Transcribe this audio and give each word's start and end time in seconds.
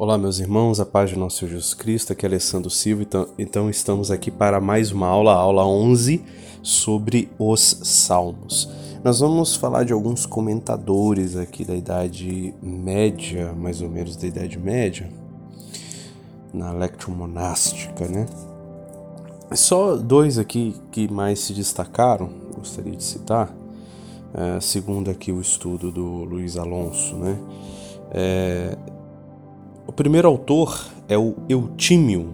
Olá, 0.00 0.16
meus 0.16 0.38
irmãos, 0.38 0.80
a 0.80 0.86
paz 0.86 1.10
de 1.10 1.18
nosso 1.18 1.46
Jesus 1.46 1.74
Cristo, 1.74 2.14
aqui 2.14 2.24
é 2.24 2.28
Alessandro 2.30 2.70
Silva, 2.70 3.02
então, 3.02 3.28
então 3.38 3.68
estamos 3.68 4.10
aqui 4.10 4.30
para 4.30 4.58
mais 4.58 4.90
uma 4.90 5.06
aula, 5.06 5.34
aula 5.34 5.62
11, 5.66 6.24
sobre 6.62 7.28
os 7.38 7.80
Salmos. 7.82 8.66
Nós 9.04 9.20
vamos 9.20 9.54
falar 9.56 9.84
de 9.84 9.92
alguns 9.92 10.24
comentadores 10.24 11.36
aqui 11.36 11.66
da 11.66 11.76
Idade 11.76 12.54
Média, 12.62 13.52
mais 13.52 13.82
ou 13.82 13.90
menos 13.90 14.16
da 14.16 14.26
Idade 14.26 14.58
Média, 14.58 15.06
na 16.50 16.72
Lectio 16.72 17.12
Monástica, 17.12 18.08
né? 18.08 18.24
Só 19.52 19.96
dois 19.96 20.38
aqui 20.38 20.74
que 20.90 21.12
mais 21.12 21.40
se 21.40 21.52
destacaram, 21.52 22.30
gostaria 22.56 22.96
de 22.96 23.04
citar, 23.04 23.54
é, 24.32 24.60
segundo 24.60 25.10
aqui 25.10 25.30
o 25.30 25.42
estudo 25.42 25.92
do 25.92 26.24
Luiz 26.24 26.56
Alonso, 26.56 27.16
né? 27.16 27.38
É, 28.12 28.78
o 29.90 29.92
primeiro 29.92 30.28
autor 30.28 30.86
é 31.08 31.18
o 31.18 31.34
Eutímio, 31.48 32.32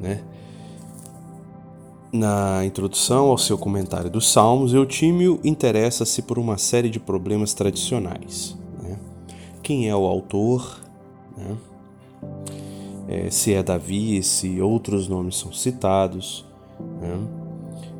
né? 0.00 0.22
Na 2.10 2.64
introdução 2.64 3.26
ao 3.26 3.36
seu 3.36 3.58
comentário 3.58 4.08
dos 4.08 4.32
Salmos, 4.32 4.72
Eutímio 4.72 5.38
interessa-se 5.44 6.22
por 6.22 6.38
uma 6.38 6.56
série 6.56 6.88
de 6.88 6.98
problemas 6.98 7.52
tradicionais. 7.52 8.56
Né? 8.82 8.98
Quem 9.62 9.86
é 9.86 9.94
o 9.94 10.06
autor? 10.06 10.80
Né? 11.36 11.56
É, 13.06 13.30
se 13.30 13.52
é 13.52 13.62
Davi, 13.62 14.22
se 14.22 14.62
outros 14.62 15.06
nomes 15.06 15.36
são 15.36 15.52
citados. 15.52 16.46
Né? 17.02 17.18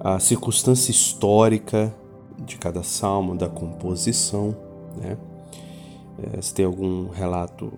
A 0.00 0.18
circunstância 0.18 0.90
histórica 0.90 1.94
de 2.38 2.56
cada 2.56 2.82
salmo, 2.82 3.36
da 3.36 3.50
composição. 3.50 4.56
Né? 4.96 5.18
É, 6.32 6.40
se 6.40 6.54
tem 6.54 6.64
algum 6.64 7.10
relato 7.10 7.70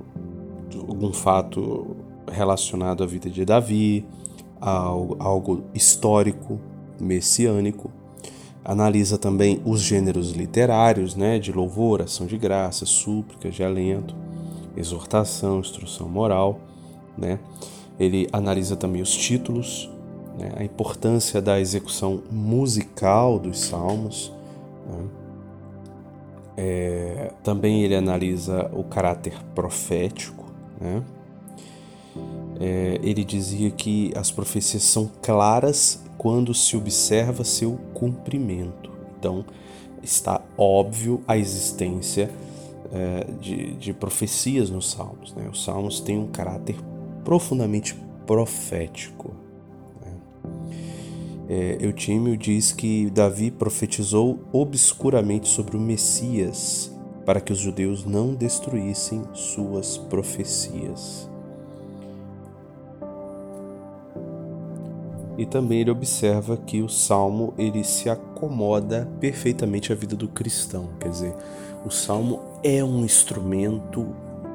algum 0.81 1.13
fato 1.13 1.97
relacionado 2.31 3.03
à 3.03 3.07
vida 3.07 3.31
de 3.31 3.45
Davi, 3.45 4.07
algo, 4.61 5.65
histórico, 5.75 6.61
messiânico. 7.01 7.91
Analisa 8.65 9.17
também 9.17 9.61
os 9.65 9.81
gêneros 9.81 10.33
literários, 10.33 11.15
né, 11.15 11.39
de 11.39 11.53
louvor, 11.53 12.03
ação 12.03 12.27
de 12.27 12.37
graça, 12.37 12.85
súplica, 12.85 13.49
de 13.49 13.63
alento, 13.63 14.15
exortação, 14.77 15.61
instrução 15.61 16.09
moral, 16.09 16.59
né? 17.17 17.39
Ele 17.99 18.29
analisa 18.33 18.77
também 18.77 19.01
os 19.01 19.15
títulos, 19.17 19.89
né, 20.39 20.53
a 20.57 20.65
importância 20.65 21.41
da 21.41 21.59
execução 21.59 22.23
musical 22.31 23.39
dos 23.39 23.61
salmos. 23.61 24.33
Né? 24.87 25.09
É, 26.59 27.33
também 27.43 27.83
ele 27.83 27.95
analisa 27.95 28.71
o 28.75 28.85
caráter 28.85 29.35
profético, 29.55 30.46
né? 30.81 31.03
É, 32.59 32.99
ele 33.03 33.25
dizia 33.25 33.71
que 33.71 34.13
as 34.17 34.31
profecias 34.31 34.83
são 34.83 35.11
claras 35.21 36.03
quando 36.17 36.55
se 36.55 36.77
observa 36.77 37.45
seu 37.45 37.79
cumprimento. 37.93 38.91
Então, 39.19 39.45
está 40.03 40.41
óbvio 40.57 41.23
a 41.27 41.37
existência 41.37 42.31
é, 42.93 43.27
de, 43.41 43.75
de, 43.75 43.93
profecias 43.93 44.71
nos 44.71 44.91
Salmos. 44.91 45.35
Né? 45.35 45.49
Os 45.53 45.63
Salmos 45.65 46.01
têm 46.01 46.19
um 46.19 46.29
caráter 46.29 46.77
profundamente 47.25 47.95
profético. 48.27 49.35
Né? 50.01 50.13
É, 51.49 51.77
Eutímio 51.81 52.37
diz 52.37 52.73
que 52.73 53.11
Davi 53.11 53.51
profetizou 53.51 54.39
obscuramente 54.53 55.49
sobre 55.49 55.77
o 55.77 55.81
Messias 55.81 56.96
para 57.27 57.41
que 57.41 57.53
os 57.53 57.59
judeus 57.59 58.05
não 58.05 58.33
destruíssem 58.33 59.25
suas 59.35 59.99
profecias. 59.99 61.29
E 65.37 65.45
também 65.45 65.81
ele 65.81 65.91
observa 65.91 66.57
que 66.57 66.81
o 66.81 66.89
salmo 66.89 67.53
ele 67.59 67.83
se 67.83 68.09
acomoda 68.09 69.07
perfeitamente 69.21 69.93
à 69.93 69.97
vida 69.97 70.15
do 70.15 70.29
cristão, 70.29 70.89
quer 71.01 71.11
dizer, 71.11 71.35
o 71.85 71.91
salmo 71.91 72.41
é 72.63 72.83
um 72.83 73.05
instrumento 73.05 74.07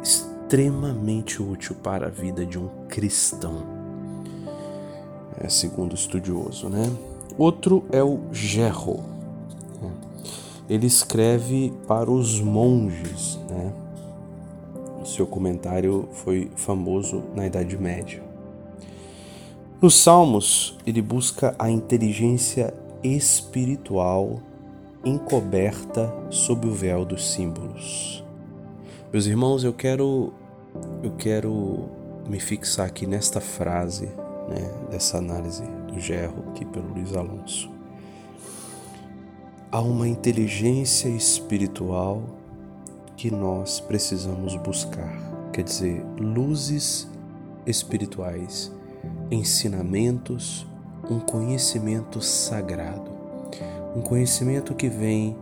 extremamente 0.02 1.44
útil 1.44 1.76
para 1.76 2.08
a 2.08 2.10
vida 2.10 2.46
de 2.46 2.58
um 2.58 2.70
cristão. 2.88 3.64
É 5.38 5.50
segundo 5.50 5.92
o 5.92 5.96
estudioso, 5.96 6.70
né? 6.70 6.90
Outro 7.38 7.84
é 7.92 8.04
o 8.04 8.20
gerro 8.32 9.11
ele 10.70 10.88
escreve 10.88 11.74
para 11.88 12.10
os 12.10 12.40
monges, 12.40 13.40
né? 13.50 13.74
O 15.02 15.06
seu 15.06 15.26
comentário 15.26 16.08
foi 16.12 16.52
famoso 16.56 17.24
na 17.36 17.46
Idade 17.48 17.78
Média. 17.78 18.22
Nos 19.82 19.96
Salmos, 19.96 20.78
ele 20.86 21.02
busca 21.02 21.56
a 21.58 21.70
inteligência 21.70 22.74
espiritual 23.04 24.40
encoberta 25.04 26.14
sob 26.30 26.68
o 26.68 26.72
véu 26.72 27.04
dos 27.04 27.32
símbolos. 27.32 28.24
Meus 29.12 29.26
irmãos, 29.26 29.64
eu 29.64 29.74
quero 29.74 30.32
eu 31.04 31.12
quero 31.18 31.90
me 32.30 32.40
fixar 32.40 32.86
aqui 32.86 33.06
nesta 33.06 33.42
frase, 33.42 34.06
né, 34.48 34.72
dessa 34.90 35.18
análise 35.18 35.64
do 35.92 36.00
Gerro 36.00 36.46
aqui 36.50 36.64
pelo 36.64 36.94
Luiz 36.94 37.14
Alonso 37.16 37.71
há 39.72 39.80
uma 39.80 40.06
inteligência 40.06 41.08
espiritual 41.08 42.24
que 43.16 43.32
nós 43.32 43.80
precisamos 43.80 44.56
buscar, 44.58 45.18
quer 45.54 45.64
dizer, 45.64 46.04
luzes 46.20 47.10
espirituais, 47.66 48.70
ensinamentos, 49.30 50.68
um 51.10 51.20
conhecimento 51.20 52.22
sagrado, 52.22 53.10
um 53.96 54.02
conhecimento 54.02 54.76
que 54.76 54.90
vem 54.90 55.38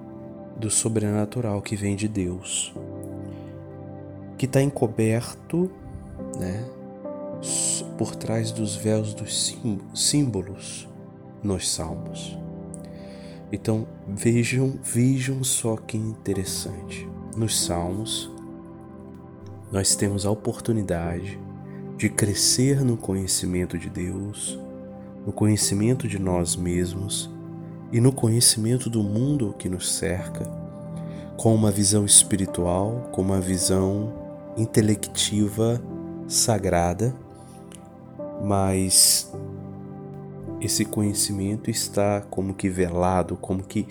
do 0.57 0.69
sobrenatural, 0.69 1.61
que 1.61 1.75
vem 1.75 1.95
de 1.95 2.07
Deus, 2.07 2.71
que 4.37 4.45
está 4.45 4.61
encoberto, 4.61 5.71
né, 6.37 6.65
por 7.97 8.15
trás 8.15 8.51
dos 8.51 8.75
véus 8.75 9.13
dos 9.13 9.57
símbolos 9.95 10.87
nos 11.41 11.69
salmos. 11.69 12.37
Então 13.51 13.87
vejam, 14.07 14.79
vejam 14.83 15.43
só 15.43 15.75
que 15.75 15.97
interessante. 15.97 17.07
Nos 17.35 17.65
Salmos, 17.65 18.31
nós 19.71 19.95
temos 19.95 20.25
a 20.25 20.31
oportunidade 20.31 21.39
de 21.97 22.09
crescer 22.09 22.83
no 22.83 22.95
conhecimento 22.95 23.77
de 23.77 23.89
Deus, 23.89 24.59
no 25.25 25.31
conhecimento 25.31 26.07
de 26.07 26.17
nós 26.17 26.55
mesmos 26.55 27.29
e 27.91 27.99
no 27.99 28.11
conhecimento 28.11 28.89
do 28.89 29.03
mundo 29.03 29.55
que 29.57 29.67
nos 29.67 29.91
cerca, 29.91 30.45
com 31.37 31.53
uma 31.53 31.71
visão 31.71 32.05
espiritual, 32.05 33.09
com 33.11 33.21
uma 33.21 33.41
visão 33.41 34.13
intelectiva 34.57 35.81
sagrada, 36.27 37.13
mas 38.43 39.28
esse 40.61 40.83
conhecimento 40.85 41.69
está 41.69 42.21
como 42.29 42.53
que 42.53 42.69
velado, 42.69 43.37
como 43.37 43.63
que 43.63 43.87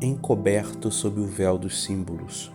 encoberto 0.00 0.90
sob 0.90 1.20
o 1.20 1.26
véu 1.26 1.58
dos 1.58 1.84
símbolos. 1.84 2.52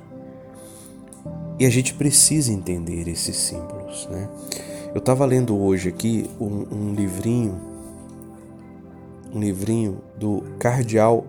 E 1.59 1.65
a 1.65 1.69
gente 1.69 1.93
precisa 1.93 2.51
entender 2.51 3.07
esses 3.07 3.35
símbolos, 3.35 4.07
né? 4.11 4.29
Eu 4.93 4.99
estava 4.99 5.25
lendo 5.25 5.57
hoje 5.57 5.89
aqui 5.89 6.29
um, 6.39 6.65
um, 6.71 6.93
livrinho, 6.93 7.59
um 9.33 9.39
livrinho 9.39 10.01
do 10.17 10.43
cardeal 10.59 11.25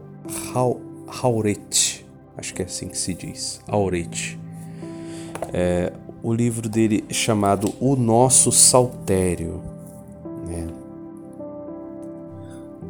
Hauret, 1.22 2.06
acho 2.36 2.54
que 2.54 2.62
é 2.62 2.64
assim 2.64 2.88
que 2.88 2.96
se 2.96 3.14
diz, 3.14 3.60
Hauret. 3.66 4.38
É, 5.52 5.92
o 6.22 6.32
livro 6.32 6.68
dele 6.68 7.04
chamado 7.10 7.72
O 7.80 7.96
Nosso 7.96 8.52
Saltério. 8.52 9.77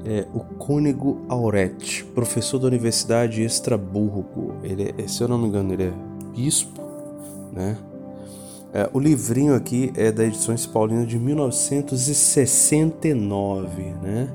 É 0.08 0.26
o 0.32 0.40
Cônego 0.40 1.20
Auret, 1.28 2.02
professor 2.14 2.58
da 2.58 2.66
Universidade 2.66 3.34
de 3.36 3.44
Estraburgo. 3.44 4.54
Ele 4.62 4.94
é, 4.96 5.06
se 5.06 5.22
eu 5.22 5.28
não 5.28 5.36
me 5.36 5.48
engano, 5.48 5.74
ele 5.74 5.82
é 5.82 5.92
bispo, 6.34 6.80
né? 7.52 7.76
É, 8.72 8.88
o 8.92 8.98
livrinho 8.98 9.54
aqui 9.54 9.92
é 9.94 10.10
da 10.10 10.24
Edições 10.24 10.64
Paulina 10.64 11.04
de 11.04 11.18
1969, 11.18 13.82
né? 14.02 14.30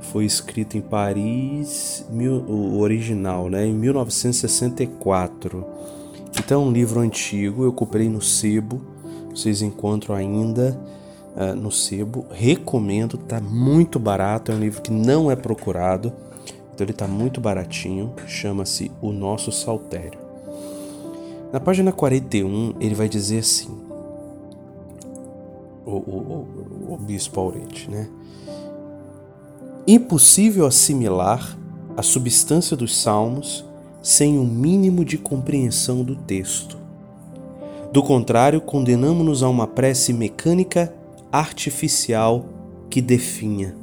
Foi 0.00 0.24
escrito 0.24 0.78
em 0.78 0.80
Paris, 0.80 2.06
mil, 2.10 2.36
o 2.36 2.80
original, 2.80 3.50
né? 3.50 3.66
Em 3.66 3.74
1964. 3.74 5.66
Então 6.38 6.62
é 6.62 6.64
um 6.64 6.72
livro 6.72 7.00
antigo, 7.00 7.64
eu 7.64 7.74
comprei 7.74 8.08
no 8.08 8.22
sebo, 8.22 8.80
vocês 9.28 9.60
encontram 9.60 10.14
ainda 10.14 10.80
uh, 11.36 11.54
no 11.54 11.70
sebo. 11.70 12.26
Recomendo, 12.30 13.16
tá 13.16 13.40
muito 13.40 13.98
barato. 13.98 14.52
É 14.52 14.54
um 14.54 14.60
livro 14.60 14.82
que 14.82 14.90
não 14.90 15.30
é 15.30 15.36
procurado, 15.36 16.12
então 16.74 16.84
ele 16.84 16.92
tá 16.92 17.06
muito 17.06 17.40
baratinho. 17.40 18.12
Chama-se 18.26 18.90
O 19.00 19.12
Nosso 19.12 19.50
Saltério. 19.52 20.18
Na 21.52 21.58
página 21.58 21.92
41, 21.92 22.74
ele 22.80 22.94
vai 22.94 23.08
dizer 23.08 23.40
assim: 23.40 23.70
o, 25.84 25.90
o, 25.90 26.46
o, 26.88 26.94
o 26.94 26.96
bispo 26.96 27.40
Aurete, 27.40 27.90
né? 27.90 28.08
Impossível 29.86 30.66
assimilar 30.66 31.58
a 31.96 32.02
substância 32.02 32.76
dos 32.76 32.96
salmos 32.96 33.64
sem 34.00 34.38
um 34.38 34.46
mínimo 34.46 35.04
de 35.04 35.18
compreensão 35.18 36.02
do 36.02 36.14
texto. 36.14 36.78
Do 37.92 38.02
contrário, 38.02 38.60
condenamos-nos 38.60 39.42
a 39.42 39.48
uma 39.48 39.66
prece 39.66 40.12
mecânica 40.12 40.94
artificial 41.32 42.46
que 42.88 43.00
definha. 43.00 43.74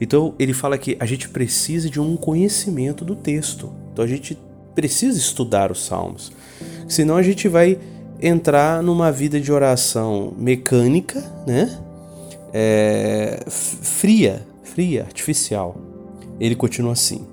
Então, 0.00 0.34
ele 0.38 0.52
fala 0.52 0.78
que 0.78 0.96
a 1.00 1.06
gente 1.06 1.28
precisa 1.28 1.90
de 1.90 2.00
um 2.00 2.16
conhecimento 2.16 3.04
do 3.04 3.16
texto. 3.16 3.72
Então, 3.92 4.04
a 4.04 4.08
gente 4.08 4.38
precisa 4.74 5.18
estudar 5.18 5.72
os 5.72 5.84
salmos. 5.84 6.32
Senão, 6.88 7.16
a 7.16 7.22
gente 7.22 7.48
vai 7.48 7.78
entrar 8.20 8.82
numa 8.82 9.10
vida 9.10 9.40
de 9.40 9.52
oração 9.52 10.32
mecânica, 10.36 11.22
né? 11.46 11.78
É, 12.52 13.44
fria, 13.48 14.46
fria, 14.62 15.02
artificial. 15.02 15.76
Ele 16.40 16.54
continua 16.54 16.92
assim: 16.92 17.26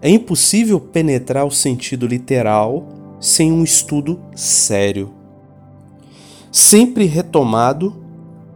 É 0.00 0.08
impossível 0.08 0.78
penetrar 0.78 1.46
o 1.46 1.50
sentido 1.50 2.06
literal 2.06 2.86
sem 3.20 3.50
um 3.50 3.64
estudo 3.64 4.20
sério. 4.34 5.10
Sempre 6.52 7.06
retomado, 7.06 8.03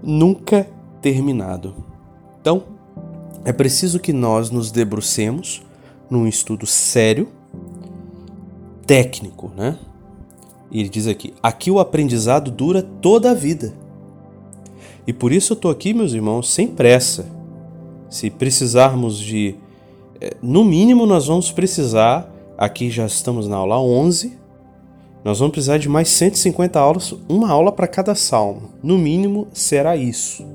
nunca 0.03 0.69
terminado. 1.01 1.75
Então, 2.41 2.65
é 3.45 3.53
preciso 3.53 3.99
que 3.99 4.13
nós 4.13 4.51
nos 4.51 4.71
debrucemos 4.71 5.63
num 6.11 6.27
estudo 6.27 6.67
sério, 6.67 7.29
técnico, 8.87 9.51
né? 9.57 9.79
E 10.71 10.81
ele 10.81 10.89
diz 10.89 11.07
aqui: 11.07 11.35
aqui 11.43 11.71
o 11.71 11.79
aprendizado 11.79 12.51
dura 12.51 12.83
toda 12.83 13.31
a 13.31 13.35
vida. 13.35 13.75
E 15.07 15.13
por 15.13 15.33
isso 15.33 15.53
eu 15.53 15.55
estou 15.55 15.71
aqui, 15.71 15.95
meus 15.95 16.13
irmãos, 16.13 16.51
sem 16.53 16.69
pressa. 16.69 17.27
Se 18.11 18.31
precisarmos 18.31 19.19
de. 19.19 19.55
Eh, 20.21 20.37
no 20.43 20.65
mínimo, 20.65 21.07
nós 21.07 21.27
vamos 21.27 21.51
precisar. 21.51 22.31
Aqui 22.57 22.91
já 22.91 23.07
estamos 23.07 23.49
na 23.49 23.57
aula 23.57 23.81
11. 23.81 24.37
Nós 25.25 25.39
vamos 25.39 25.53
precisar 25.53 25.79
de 25.79 25.89
mais 25.89 26.09
150 26.09 26.79
aulas, 26.79 27.15
uma 27.29 27.51
aula 27.51 27.73
para 27.73 27.89
cada 27.89 28.15
salmo. 28.15 28.71
No 28.83 28.97
mínimo, 28.97 29.49
será 29.53 29.97
isso. 29.97 30.47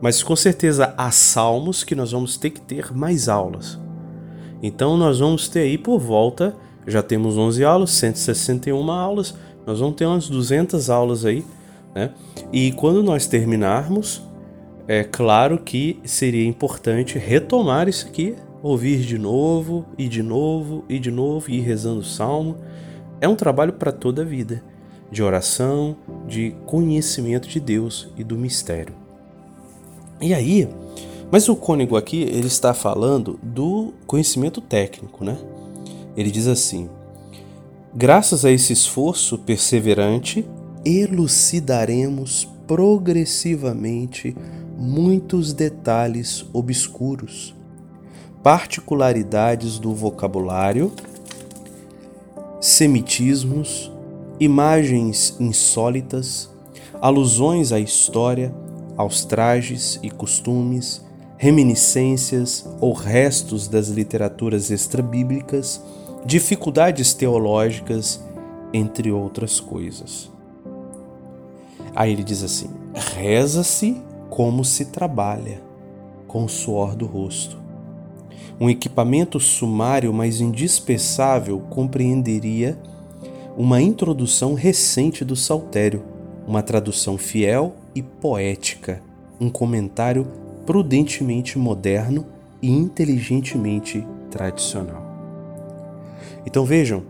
Mas 0.00 0.22
com 0.22 0.34
certeza 0.34 0.94
há 0.96 1.10
salmos 1.10 1.84
que 1.84 1.94
nós 1.94 2.12
vamos 2.12 2.36
ter 2.36 2.50
que 2.50 2.60
ter 2.60 2.92
mais 2.94 3.28
aulas. 3.28 3.78
Então 4.62 4.96
nós 4.96 5.20
vamos 5.20 5.48
ter 5.48 5.60
aí 5.60 5.78
por 5.78 5.98
volta 5.98 6.54
já 6.86 7.02
temos 7.02 7.36
11 7.36 7.64
aulas, 7.64 7.90
161 7.90 8.90
aulas, 8.90 9.34
nós 9.66 9.80
vamos 9.80 9.96
ter 9.96 10.06
umas 10.06 10.28
200 10.28 10.90
aulas 10.90 11.24
aí, 11.24 11.44
né? 11.94 12.10
E 12.52 12.72
quando 12.72 13.02
nós 13.02 13.26
terminarmos, 13.26 14.22
é 14.86 15.02
claro 15.02 15.58
que 15.58 15.98
seria 16.04 16.46
importante 16.46 17.18
retomar 17.18 17.88
isso 17.88 18.06
aqui, 18.06 18.34
ouvir 18.62 19.00
de 19.00 19.18
novo, 19.18 19.86
e 19.96 20.08
de 20.08 20.22
novo, 20.22 20.84
e 20.88 20.98
de 20.98 21.10
novo, 21.10 21.50
e 21.50 21.58
ir 21.58 21.62
rezando 21.62 22.00
o 22.00 22.04
salmo. 22.04 22.56
É 23.24 23.26
um 23.26 23.34
trabalho 23.34 23.72
para 23.72 23.90
toda 23.90 24.20
a 24.20 24.24
vida, 24.26 24.62
de 25.10 25.22
oração, 25.22 25.96
de 26.28 26.54
conhecimento 26.66 27.48
de 27.48 27.58
Deus 27.58 28.10
e 28.18 28.22
do 28.22 28.36
mistério. 28.36 28.94
E 30.20 30.34
aí, 30.34 30.68
mas 31.32 31.48
o 31.48 31.56
cônego 31.56 31.96
aqui, 31.96 32.20
ele 32.20 32.48
está 32.48 32.74
falando 32.74 33.40
do 33.42 33.94
conhecimento 34.06 34.60
técnico, 34.60 35.24
né? 35.24 35.38
Ele 36.14 36.30
diz 36.30 36.46
assim: 36.46 36.90
Graças 37.94 38.44
a 38.44 38.50
esse 38.50 38.74
esforço 38.74 39.38
perseverante, 39.38 40.46
elucidaremos 40.84 42.46
progressivamente 42.66 44.36
muitos 44.76 45.54
detalhes 45.54 46.44
obscuros, 46.52 47.54
particularidades 48.42 49.78
do 49.78 49.94
vocabulário, 49.94 50.92
semitismos, 52.64 53.92
imagens 54.40 55.36
insólitas, 55.38 56.48
alusões 56.98 57.72
à 57.72 57.78
história, 57.78 58.54
aos 58.96 59.22
trajes 59.22 60.00
e 60.02 60.10
costumes, 60.10 61.04
reminiscências 61.36 62.66
ou 62.80 62.94
restos 62.94 63.68
das 63.68 63.88
literaturas 63.88 64.70
extrabíblicas 64.70 65.78
dificuldades 66.24 67.12
teológicas, 67.12 68.24
entre 68.72 69.12
outras 69.12 69.60
coisas. 69.60 70.32
Aí 71.94 72.12
ele 72.12 72.24
diz 72.24 72.42
assim: 72.42 72.70
reza-se 72.94 74.02
como 74.30 74.64
se 74.64 74.86
trabalha, 74.86 75.60
com 76.26 76.46
o 76.46 76.48
suor 76.48 76.96
do 76.96 77.04
rosto. 77.04 77.63
Um 78.60 78.70
equipamento 78.70 79.40
sumário, 79.40 80.12
mas 80.12 80.40
indispensável, 80.40 81.60
compreenderia 81.70 82.78
uma 83.56 83.80
introdução 83.80 84.54
recente 84.54 85.24
do 85.24 85.36
saltério, 85.36 86.04
uma 86.46 86.62
tradução 86.62 87.16
fiel 87.16 87.74
e 87.94 88.02
poética, 88.02 89.02
um 89.40 89.48
comentário 89.48 90.26
prudentemente 90.66 91.58
moderno 91.58 92.26
e 92.60 92.70
inteligentemente 92.70 94.06
tradicional. 94.30 95.02
Então 96.46 96.64
vejam, 96.64 97.04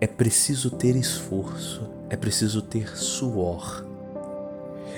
é 0.00 0.06
preciso 0.06 0.70
ter 0.70 0.96
esforço, 0.96 1.82
é 2.10 2.16
preciso 2.16 2.62
ter 2.62 2.96
suor. 2.96 3.84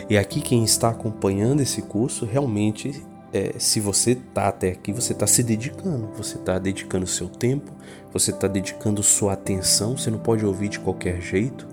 E 0.09 0.17
aqui 0.17 0.41
quem 0.41 0.65
está 0.65 0.91
acompanhando 0.91 1.61
esse 1.61 1.83
curso 1.83 2.25
realmente, 2.25 3.03
é, 3.33 3.55
se 3.59 3.81
você 3.81 4.13
está 4.13 4.49
até 4.49 4.71
aqui, 4.71 4.93
você 4.93 5.13
está 5.13 5.27
se 5.27 5.43
dedicando, 5.43 6.09
você 6.17 6.37
está 6.37 6.59
dedicando 6.59 7.07
seu 7.07 7.29
tempo, 7.29 7.73
você 8.13 8.31
está 8.31 8.47
dedicando 8.49 9.03
sua 9.03 9.35
atenção, 9.35 9.97
você 9.97 10.11
não 10.11 10.19
pode 10.19 10.45
ouvir 10.45 10.69
de 10.69 10.79
qualquer 10.79 11.21
jeito. 11.21 11.67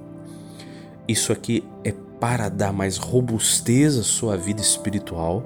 Isso 1.07 1.31
aqui 1.31 1.63
é 1.83 1.93
para 2.19 2.49
dar 2.49 2.71
mais 2.71 2.97
robustez 2.97 3.97
à 3.97 4.03
sua 4.03 4.37
vida 4.37 4.61
espiritual, 4.61 5.43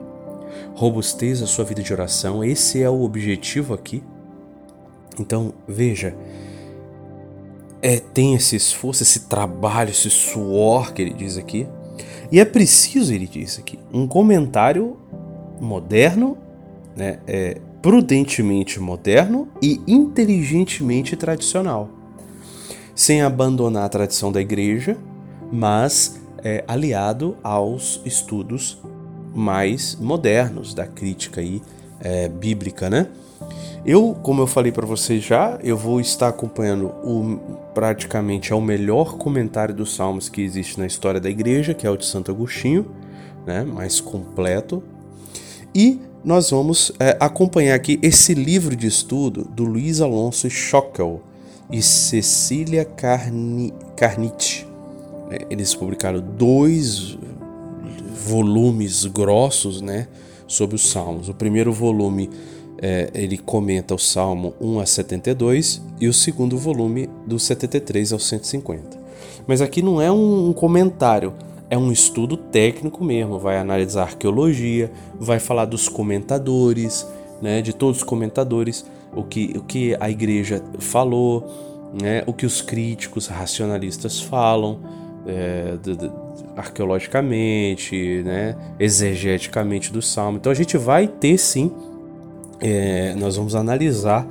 robustez 0.75 1.42
à 1.42 1.48
sua 1.48 1.65
vida 1.65 1.81
de 1.81 1.92
oração. 1.92 2.44
Esse 2.44 2.81
é 2.81 2.89
o 2.89 3.01
objetivo 3.01 3.74
aqui 3.74 4.03
então, 5.19 5.53
veja, 5.68 6.15
é, 7.81 8.00
tem 8.00 8.36
esse 8.36 8.56
esforço, 8.56 9.03
esse 9.03 9.21
trabalho, 9.21 9.89
esse 9.89 10.10
suor 10.10 10.94
que 10.94 11.01
ele 11.01 11.13
diz 11.13 11.38
aqui. 11.38 11.68
E 12.31 12.39
é 12.39 12.45
preciso, 12.45 13.13
ele 13.13 13.27
diz 13.27 13.58
aqui, 13.58 13.79
um 13.91 14.08
comentário 14.08 14.98
moderno, 15.59 16.37
né, 16.95 17.19
é, 17.27 17.57
prudentemente 17.81 18.79
moderno 18.79 19.47
e 19.61 19.81
inteligentemente 19.87 21.15
tradicional, 21.15 21.89
sem 22.95 23.21
abandonar 23.21 23.85
a 23.85 23.89
tradição 23.89 24.31
da 24.31 24.41
igreja, 24.41 24.97
mas 25.51 26.19
é, 26.43 26.63
aliado 26.67 27.37
aos 27.43 28.01
estudos 28.05 28.81
mais 29.33 29.95
modernos 29.95 30.73
da 30.73 30.85
crítica 30.87 31.41
aí, 31.41 31.61
é, 31.99 32.27
bíblica, 32.27 32.89
né? 32.89 33.07
Eu, 33.85 34.17
como 34.21 34.41
eu 34.41 34.47
falei 34.47 34.71
para 34.71 34.85
vocês 34.85 35.23
já, 35.23 35.57
eu 35.63 35.77
vou 35.77 36.01
estar 36.01 36.27
acompanhando 36.27 36.87
o 37.03 37.39
praticamente 37.73 38.51
é 38.51 38.55
o 38.55 38.59
melhor 38.59 39.17
comentário 39.17 39.73
dos 39.73 39.95
Salmos 39.95 40.27
que 40.27 40.41
existe 40.41 40.79
na 40.79 40.85
história 40.85 41.21
da 41.21 41.29
igreja, 41.29 41.73
que 41.73 41.85
é 41.85 41.89
o 41.89 41.95
de 41.95 42.05
Santo 42.05 42.31
Agostinho, 42.31 42.87
né, 43.45 43.63
mais 43.63 44.01
completo. 44.01 44.83
E 45.77 46.01
nós 46.25 46.50
vamos 46.50 46.91
é, 47.00 47.15
acompanhar 47.19 47.75
aqui 47.75 48.00
esse 48.01 48.34
livro 48.34 48.75
de 48.75 48.88
estudo 48.88 49.43
do 49.43 49.63
Luiz 49.63 50.01
Alonso 50.01 50.50
Schockel 50.50 51.22
e 51.72 51.84
Cecília 51.84 52.84
Carni, 52.84 53.72
Carnit. 53.96 54.65
É, 55.29 55.46
eles 55.51 55.75
publicaram 55.75 56.19
dois 56.19 57.15
volumes 58.25 59.05
grossos 59.05 59.79
né, 59.79 60.07
sobre 60.48 60.75
os 60.75 60.89
Salmos. 60.89 61.29
O 61.29 61.36
primeiro 61.36 61.72
volume 61.72 62.27
é, 62.81 63.12
ele 63.13 63.38
comenta 63.38 63.93
o 63.93 64.00
Salmo 64.00 64.55
1 64.60 64.79
a 64.79 64.86
72 64.88 65.79
e 66.01 66.07
o 66.07 66.13
segundo 66.13 66.57
volume 66.57 67.07
do 67.27 67.38
73 67.38 68.13
ao 68.13 68.19
150. 68.19 68.98
Mas 69.46 69.62
aqui 69.62 69.84
não 69.84 70.01
é 70.01 70.12
um 70.12 70.51
comentário, 70.53 71.36
é 71.69 71.77
um 71.77 71.91
estudo 71.91 72.38
técnico 72.38 73.03
mesmo. 73.03 73.39
Vai 73.39 73.57
analisar 73.57 74.03
arqueologia, 74.03 74.91
vai 75.19 75.39
falar 75.39 75.65
dos 75.65 75.89
comentadores, 75.89 77.07
né, 77.41 77.62
de 77.62 77.74
todos 77.74 77.97
os 77.97 78.03
comentadores, 78.03 78.86
o 79.15 79.24
que, 79.24 79.53
o 79.55 79.63
que 79.63 79.95
a 80.00 80.09
igreja 80.09 80.62
falou, 80.79 81.45
né, 82.00 82.24
o 82.25 82.33
que 82.33 82.45
os 82.45 82.62
críticos 82.62 83.27
racionalistas 83.27 84.19
falam. 84.19 84.79
É, 85.25 85.77
de, 85.83 85.95
de, 85.97 86.09
arqueologicamente, 86.55 88.24
né, 88.24 88.55
exegeticamente 88.79 89.91
do 89.91 90.01
salmo. 90.01 90.38
Então 90.38 90.51
a 90.51 90.55
gente 90.55 90.77
vai 90.77 91.05
ter 91.05 91.38
sim 91.38 91.71
é, 92.59 93.13
nós 93.15 93.36
vamos 93.36 93.55
analisar 93.55 94.27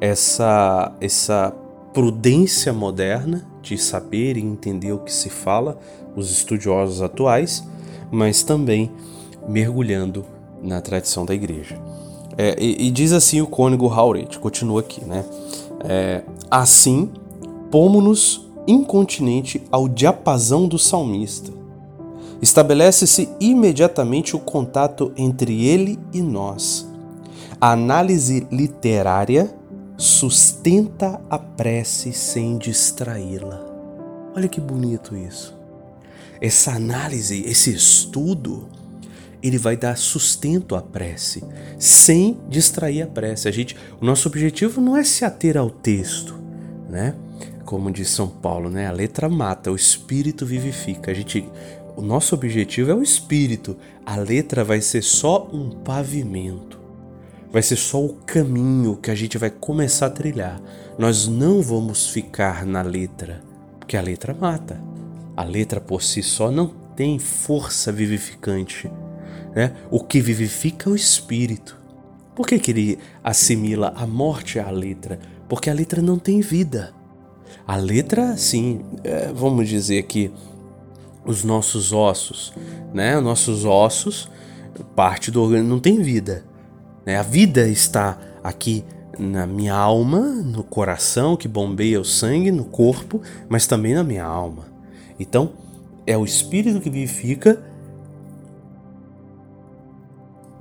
essa, 0.00 0.92
essa 1.00 1.54
prudência 1.92 2.72
moderna 2.72 3.46
de 3.62 3.78
saber 3.78 4.36
e 4.36 4.40
entender 4.40 4.92
o 4.92 4.98
que 4.98 5.12
se 5.12 5.30
fala, 5.30 5.78
os 6.16 6.30
estudiosos 6.30 7.02
atuais, 7.02 7.64
mas 8.10 8.42
também 8.42 8.90
mergulhando 9.48 10.24
na 10.62 10.80
tradição 10.80 11.24
da 11.24 11.34
igreja. 11.34 11.80
É, 12.36 12.56
e, 12.58 12.86
e, 12.86 12.90
diz 12.90 13.12
assim 13.12 13.40
o 13.40 13.46
cônego 13.46 13.88
Hauret, 13.88 14.38
continua 14.38 14.80
aqui, 14.80 15.04
né? 15.04 15.24
É, 15.84 16.22
assim, 16.50 17.10
pomo-nos 17.70 18.48
incontinente 18.66 19.62
ao 19.70 19.88
diapasão 19.88 20.66
do 20.66 20.78
salmista. 20.78 21.52
Estabelece-se 22.40 23.28
imediatamente 23.40 24.34
o 24.34 24.38
contato 24.38 25.12
entre 25.16 25.64
ele 25.66 25.98
e 26.12 26.20
nós. 26.20 26.88
A 27.60 27.72
análise 27.72 28.46
literária 28.50 29.54
sustenta 29.96 31.20
a 31.30 31.38
prece 31.38 32.12
sem 32.12 32.58
distraí-la. 32.58 33.64
Olha 34.34 34.48
que 34.48 34.60
bonito 34.60 35.16
isso. 35.16 35.61
Essa 36.42 36.72
análise, 36.72 37.44
esse 37.46 37.72
estudo, 37.72 38.68
ele 39.40 39.56
vai 39.56 39.76
dar 39.76 39.96
sustento 39.96 40.74
à 40.74 40.82
prece, 40.82 41.44
sem 41.78 42.36
distrair 42.48 43.02
a 43.02 43.06
prece. 43.06 43.46
A 43.46 43.52
gente, 43.52 43.76
o 44.00 44.04
nosso 44.04 44.26
objetivo 44.26 44.80
não 44.80 44.96
é 44.96 45.04
se 45.04 45.24
ater 45.24 45.56
ao 45.56 45.70
texto, 45.70 46.34
né? 46.90 47.14
Como 47.64 47.92
diz 47.92 48.08
São 48.10 48.26
Paulo, 48.26 48.68
né? 48.68 48.88
A 48.88 48.90
letra 48.90 49.28
mata, 49.28 49.70
o 49.70 49.76
espírito 49.76 50.44
vivifica. 50.44 51.12
A 51.12 51.14
gente, 51.14 51.48
o 51.96 52.02
nosso 52.02 52.34
objetivo 52.34 52.90
é 52.90 52.94
o 52.94 53.04
espírito. 53.04 53.76
A 54.04 54.16
letra 54.16 54.64
vai 54.64 54.80
ser 54.80 55.02
só 55.02 55.48
um 55.52 55.70
pavimento. 55.70 56.76
Vai 57.52 57.62
ser 57.62 57.76
só 57.76 58.04
o 58.04 58.14
caminho 58.26 58.96
que 58.96 59.12
a 59.12 59.14
gente 59.14 59.38
vai 59.38 59.48
começar 59.48 60.06
a 60.06 60.10
trilhar. 60.10 60.60
Nós 60.98 61.28
não 61.28 61.62
vamos 61.62 62.08
ficar 62.08 62.66
na 62.66 62.82
letra, 62.82 63.44
porque 63.78 63.96
a 63.96 64.02
letra 64.02 64.34
mata. 64.34 64.91
A 65.36 65.44
letra 65.44 65.80
por 65.80 66.02
si 66.02 66.22
só 66.22 66.50
não 66.50 66.68
tem 66.94 67.18
força 67.18 67.90
vivificante 67.90 68.90
né? 69.54 69.72
O 69.90 70.00
que 70.00 70.20
vivifica 70.20 70.88
é 70.88 70.92
o 70.92 70.96
espírito. 70.96 71.80
Por 72.34 72.46
que, 72.46 72.58
que 72.58 72.70
ele 72.70 72.98
assimila 73.22 73.92
a 73.94 74.06
morte 74.06 74.58
à 74.58 74.70
letra? 74.70 75.20
Porque 75.48 75.68
a 75.68 75.74
letra 75.74 76.00
não 76.00 76.18
tem 76.18 76.40
vida. 76.40 76.94
A 77.66 77.76
letra, 77.76 78.36
sim, 78.36 78.80
é, 79.04 79.30
vamos 79.32 79.68
dizer 79.68 80.04
que 80.04 80.32
os 81.24 81.44
nossos 81.44 81.92
ossos, 81.92 82.52
né? 82.92 83.16
Os 83.18 83.22
nossos 83.22 83.64
ossos, 83.64 84.28
parte 84.96 85.30
do 85.30 85.42
organismo 85.42 85.68
não 85.68 85.80
tem 85.80 86.00
vida. 86.00 86.44
Né? 87.04 87.18
A 87.18 87.22
vida 87.22 87.68
está 87.68 88.18
aqui 88.42 88.84
na 89.18 89.46
minha 89.46 89.74
alma, 89.74 90.20
no 90.20 90.64
coração 90.64 91.36
que 91.36 91.46
bombeia 91.46 92.00
o 92.00 92.04
sangue, 92.04 92.50
no 92.50 92.64
corpo, 92.64 93.20
mas 93.48 93.66
também 93.66 93.94
na 93.94 94.02
minha 94.02 94.24
alma. 94.24 94.71
Então, 95.18 95.52
é 96.06 96.16
o 96.16 96.24
espírito 96.24 96.80
que 96.80 96.90
vivifica 96.90 97.62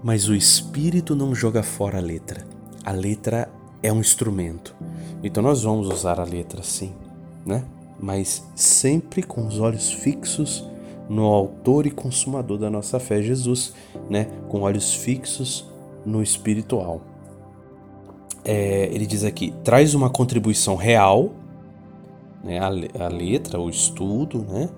mas 0.04 0.28
o 0.28 0.36
espírito 0.36 1.16
não 1.16 1.36
joga 1.36 1.62
fora 1.62 2.00
a 2.00 2.02
letra. 2.02 2.46
A 2.84 2.92
letra 2.92 3.50
é 3.84 3.94
um 3.94 4.00
instrumento. 4.00 4.76
Então 5.24 5.44
nós 5.44 5.64
vamos 5.64 5.88
usar 5.88 6.20
a 6.20 6.24
letra 6.24 6.64
sim, 6.64 6.94
né? 7.46 7.64
Mas 8.00 8.44
sempre 8.56 9.22
com 9.22 9.46
os 9.46 9.60
olhos 9.60 9.92
fixos 9.92 10.68
no 11.08 11.26
autor 11.26 11.86
e 11.86 11.92
consumador 11.92 12.58
da 12.58 12.70
nossa 12.70 13.00
fé, 13.00 13.22
Jesus, 13.22 13.74
né? 14.10 14.28
Com 14.50 14.62
olhos 14.62 14.94
fixos 14.94 15.70
no 16.04 16.24
espiritual. 16.24 17.02
É, 18.44 18.90
ele 18.92 19.06
diz 19.06 19.24
aqui: 19.24 19.54
traz 19.64 19.94
uma 19.94 20.10
contribuição 20.10 20.76
real, 20.76 21.32
né? 22.44 22.60
A, 22.60 23.06
a 23.06 23.08
letra, 23.08 23.60
o 23.60 23.70
estudo, 23.70 24.46
né? 24.50 24.70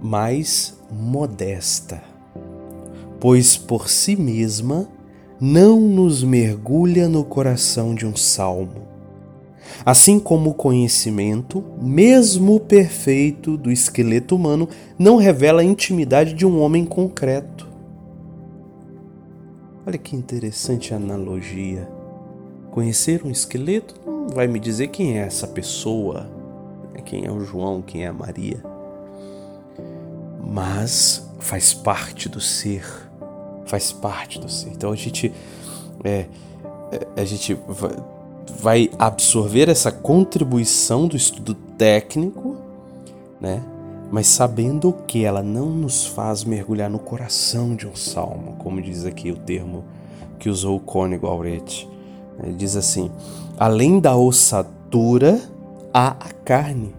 Mais 0.00 0.78
modesta 0.90 2.10
pois 3.20 3.58
por 3.58 3.88
si 3.88 4.16
mesma 4.16 4.88
não 5.38 5.78
nos 5.78 6.24
mergulha 6.24 7.08
no 7.08 7.22
coração 7.22 7.94
de 7.94 8.06
um 8.06 8.16
salmo. 8.16 8.88
Assim 9.84 10.18
como 10.18 10.50
o 10.50 10.54
conhecimento, 10.54 11.62
mesmo 11.80 12.58
perfeito, 12.58 13.56
do 13.56 13.70
esqueleto 13.70 14.34
humano 14.34 14.68
não 14.98 15.16
revela 15.16 15.60
a 15.60 15.64
intimidade 15.64 16.32
de 16.32 16.46
um 16.46 16.60
homem 16.60 16.84
concreto. 16.84 17.68
Olha 19.86 19.98
que 19.98 20.16
interessante 20.16 20.92
analogia. 20.92 21.88
Conhecer 22.70 23.22
um 23.24 23.30
esqueleto 23.30 23.94
não 24.04 24.28
vai 24.28 24.46
me 24.46 24.58
dizer 24.58 24.88
quem 24.88 25.18
é 25.18 25.22
essa 25.22 25.46
pessoa, 25.46 26.28
né? 26.92 27.00
quem 27.04 27.24
é 27.24 27.30
o 27.30 27.40
João, 27.44 27.82
quem 27.82 28.04
é 28.04 28.08
a 28.08 28.12
Maria, 28.12 28.62
mas 30.42 31.28
faz 31.38 31.72
parte 31.72 32.28
do 32.28 32.40
ser 32.40 32.84
faz 33.70 33.92
parte 33.92 34.40
do 34.40 34.50
ser. 34.50 34.70
Então 34.70 34.90
a 34.90 34.96
gente, 34.96 35.32
é, 36.02 36.26
é, 36.90 37.06
a 37.16 37.24
gente 37.24 37.56
vai 38.58 38.90
absorver 38.98 39.68
essa 39.68 39.92
contribuição 39.92 41.06
do 41.06 41.16
estudo 41.16 41.54
técnico, 41.54 42.56
né? 43.40 43.62
mas 44.10 44.26
sabendo 44.26 44.92
que 45.06 45.24
ela 45.24 45.40
não 45.40 45.66
nos 45.66 46.04
faz 46.04 46.42
mergulhar 46.42 46.90
no 46.90 46.98
coração 46.98 47.76
de 47.76 47.86
um 47.86 47.94
salmo, 47.94 48.56
como 48.58 48.82
diz 48.82 49.06
aqui 49.06 49.30
o 49.30 49.36
termo 49.36 49.84
que 50.38 50.48
usou 50.48 50.76
o 50.76 50.80
cônego 50.80 51.28
Auret. 51.28 51.88
Ele 52.42 52.54
diz 52.54 52.74
assim: 52.74 53.10
além 53.56 54.00
da 54.00 54.16
ossadura, 54.16 55.40
há 55.92 56.08
a 56.10 56.32
carne, 56.44 56.94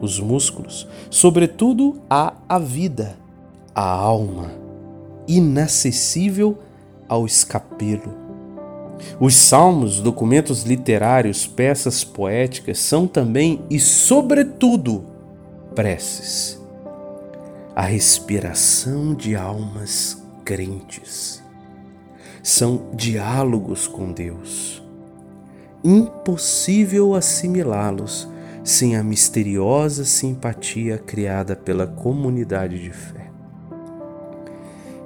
os 0.00 0.18
músculos, 0.18 0.88
sobretudo 1.10 2.00
há 2.08 2.34
a 2.48 2.58
vida, 2.58 3.16
a 3.74 3.82
alma 3.82 4.60
inacessível 5.30 6.58
ao 7.08 7.24
escapelo. 7.24 8.18
Os 9.18 9.34
salmos, 9.34 10.00
documentos 10.00 10.64
literários, 10.64 11.46
peças 11.46 12.04
poéticas 12.04 12.78
são 12.78 13.06
também 13.06 13.62
e, 13.70 13.78
sobretudo, 13.78 15.04
preces. 15.74 16.60
A 17.74 17.82
respiração 17.82 19.14
de 19.14 19.36
almas 19.36 20.22
crentes. 20.44 21.42
São 22.42 22.90
diálogos 22.94 23.86
com 23.86 24.12
Deus. 24.12 24.82
Impossível 25.82 27.14
assimilá-los 27.14 28.28
sem 28.62 28.96
a 28.96 29.02
misteriosa 29.02 30.04
simpatia 30.04 30.98
criada 30.98 31.56
pela 31.56 31.86
comunidade 31.86 32.78
de 32.78 32.90
fé. 32.90 33.30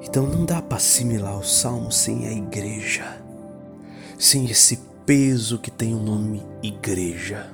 Então 0.02 0.26
não 0.26 0.44
dá 0.44 0.60
para 0.60 0.76
assimilar 0.76 1.38
o 1.38 1.44
salmo 1.44 1.92
sem 1.92 2.26
a 2.26 2.32
igreja, 2.32 3.04
sem 4.18 4.46
esse 4.46 4.80
peso 5.06 5.58
que 5.58 5.70
tem 5.70 5.94
o 5.94 6.00
nome 6.00 6.42
igreja. 6.60 7.46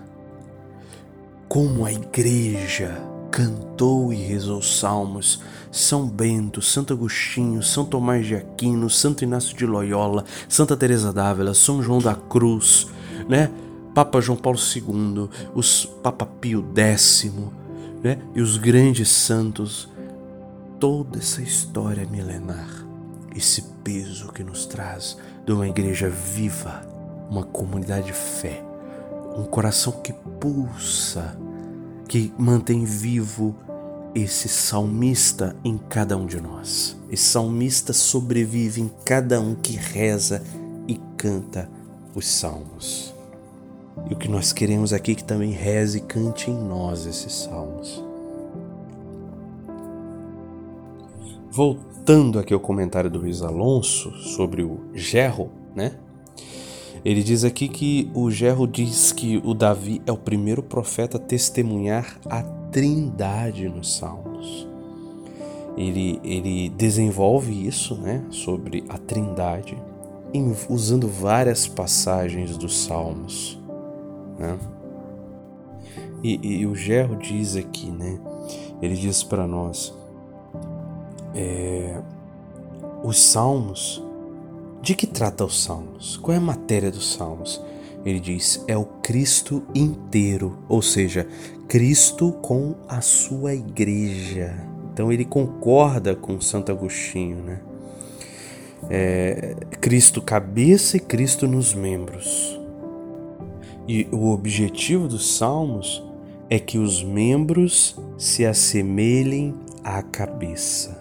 Como 1.46 1.84
a 1.84 1.92
igreja 1.92 3.02
cantou 3.30 4.12
e 4.12 4.16
rezou 4.16 4.62
salmos, 4.62 5.42
São 5.70 6.06
Bento, 6.06 6.62
Santo 6.62 6.94
Agostinho, 6.94 7.62
São 7.62 7.84
Tomás 7.84 8.26
de 8.26 8.34
Aquino, 8.34 8.88
Santo 8.88 9.24
Inácio 9.24 9.56
de 9.56 9.66
Loyola, 9.66 10.24
Santa 10.48 10.76
Teresa 10.76 11.12
d'Ávila, 11.12 11.54
São 11.54 11.82
João 11.82 11.98
da 11.98 12.14
Cruz, 12.14 12.88
né? 13.28 13.50
Papa 13.94 14.20
João 14.20 14.38
Paulo 14.38 14.58
II, 14.58 15.28
os 15.54 15.84
Papa 15.84 16.24
Pio 16.26 16.64
X, 16.74 17.32
né? 18.02 18.18
E 18.34 18.40
os 18.40 18.56
grandes 18.56 19.08
santos 19.08 19.88
toda 20.78 21.18
essa 21.18 21.42
história 21.42 22.06
milenar, 22.06 22.86
esse 23.36 23.62
peso 23.84 24.32
que 24.32 24.42
nos 24.42 24.64
traz 24.64 25.18
de 25.44 25.52
uma 25.52 25.68
igreja 25.68 26.08
viva, 26.08 26.80
uma 27.30 27.44
comunidade 27.44 28.06
de 28.06 28.12
fé, 28.14 28.64
um 29.36 29.44
coração 29.44 29.92
que 29.92 30.12
pulsa, 30.12 31.36
que 32.08 32.32
mantém 32.38 32.84
vivo 32.84 33.54
esse 34.14 34.48
salmista 34.48 35.54
em 35.62 35.76
cada 35.76 36.16
um 36.16 36.26
de 36.26 36.40
nós. 36.40 36.96
Esse 37.10 37.24
salmista 37.24 37.92
sobrevive 37.92 38.80
em 38.80 38.90
cada 39.04 39.40
um 39.40 39.54
que 39.54 39.76
reza 39.76 40.42
e 40.88 40.96
canta 41.16 41.68
os 42.14 42.26
salmos. 42.26 43.14
E 44.08 44.14
o 44.14 44.16
que 44.16 44.28
nós 44.28 44.52
queremos 44.52 44.92
aqui 44.92 45.12
é 45.12 45.14
que 45.14 45.24
também 45.24 45.52
reze 45.52 45.98
e 45.98 46.00
cante 46.00 46.50
em 46.50 46.54
nós 46.54 47.06
esses 47.06 47.32
salmos. 47.32 48.02
Voltando 51.50 52.38
aqui 52.38 52.54
ao 52.54 52.60
comentário 52.60 53.10
do 53.10 53.18
Luiz 53.18 53.42
Alonso 53.42 54.12
sobre 54.12 54.62
o 54.62 54.80
Gerro, 54.94 55.50
né? 55.74 55.96
Ele 57.04 57.22
diz 57.22 57.44
aqui 57.44 57.66
que 57.66 58.10
o 58.14 58.30
Gerro 58.30 58.66
diz 58.66 59.10
que 59.10 59.40
o 59.44 59.54
Davi 59.54 60.02
é 60.06 60.12
o 60.12 60.16
primeiro 60.16 60.62
profeta 60.62 61.16
a 61.16 61.20
testemunhar 61.20 62.18
a 62.26 62.42
trindade 62.42 63.68
nos 63.68 63.96
Salmos. 63.96 64.68
Ele, 65.76 66.20
ele 66.22 66.68
desenvolve 66.68 67.66
isso, 67.66 67.94
né, 67.94 68.22
sobre 68.30 68.84
a 68.88 68.98
trindade, 68.98 69.78
usando 70.68 71.08
várias 71.08 71.66
passagens 71.66 72.56
dos 72.56 72.84
Salmos. 72.84 73.60
Né? 74.38 74.58
E, 76.22 76.60
e 76.60 76.66
o 76.66 76.74
Gerro 76.74 77.16
diz 77.16 77.56
aqui, 77.56 77.90
né? 77.90 78.18
Ele 78.80 78.94
diz 78.94 79.22
para 79.22 79.46
nós: 79.46 79.94
é, 81.34 82.00
os 83.02 83.20
salmos. 83.20 84.02
De 84.82 84.94
que 84.94 85.06
trata 85.06 85.44
os 85.44 85.62
salmos? 85.62 86.16
Qual 86.16 86.34
é 86.34 86.38
a 86.38 86.40
matéria 86.40 86.90
dos 86.90 87.12
salmos? 87.12 87.62
Ele 88.04 88.20
diz: 88.20 88.64
é 88.66 88.76
o 88.76 88.84
Cristo 88.84 89.62
inteiro, 89.74 90.58
ou 90.68 90.80
seja, 90.80 91.26
Cristo 91.68 92.32
com 92.32 92.74
a 92.88 93.00
sua 93.00 93.54
igreja. 93.54 94.56
Então 94.92 95.12
ele 95.12 95.24
concorda 95.24 96.14
com 96.14 96.40
Santo 96.40 96.72
Agostinho, 96.72 97.36
né? 97.42 97.60
É, 98.88 99.54
Cristo 99.80 100.22
cabeça 100.22 100.96
e 100.96 101.00
Cristo 101.00 101.46
nos 101.46 101.74
membros. 101.74 102.58
E 103.86 104.06
o 104.12 104.30
objetivo 104.30 105.08
dos 105.08 105.36
salmos 105.36 106.02
é 106.48 106.58
que 106.58 106.78
os 106.78 107.02
membros 107.02 107.96
se 108.16 108.44
assemelhem 108.44 109.54
à 109.84 110.02
cabeça. 110.02 111.00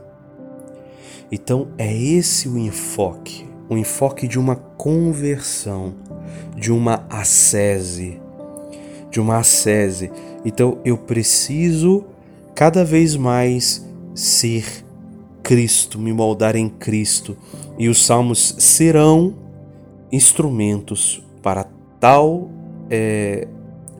Então 1.31 1.67
é 1.77 1.95
esse 1.95 2.47
o 2.49 2.57
enfoque, 2.57 3.47
o 3.69 3.77
enfoque 3.77 4.27
de 4.27 4.39
uma 4.39 4.55
conversão, 4.55 5.93
de 6.55 6.71
uma 6.71 7.05
ascese, 7.09 8.19
de 9.11 9.19
uma 9.19 9.37
ascese. 9.37 10.11
Então 10.43 10.79
eu 10.83 10.97
preciso 10.97 12.05
cada 12.55 12.83
vez 12.83 13.15
mais 13.15 13.85
ser 14.15 14.83
Cristo, 15.49 15.97
me 15.97 16.13
moldar 16.13 16.55
em 16.55 16.69
Cristo, 16.69 17.35
e 17.75 17.89
os 17.89 18.05
salmos 18.05 18.53
serão 18.59 19.33
instrumentos 20.11 21.23
para 21.41 21.65
tal 21.99 22.51
é, 22.87 23.47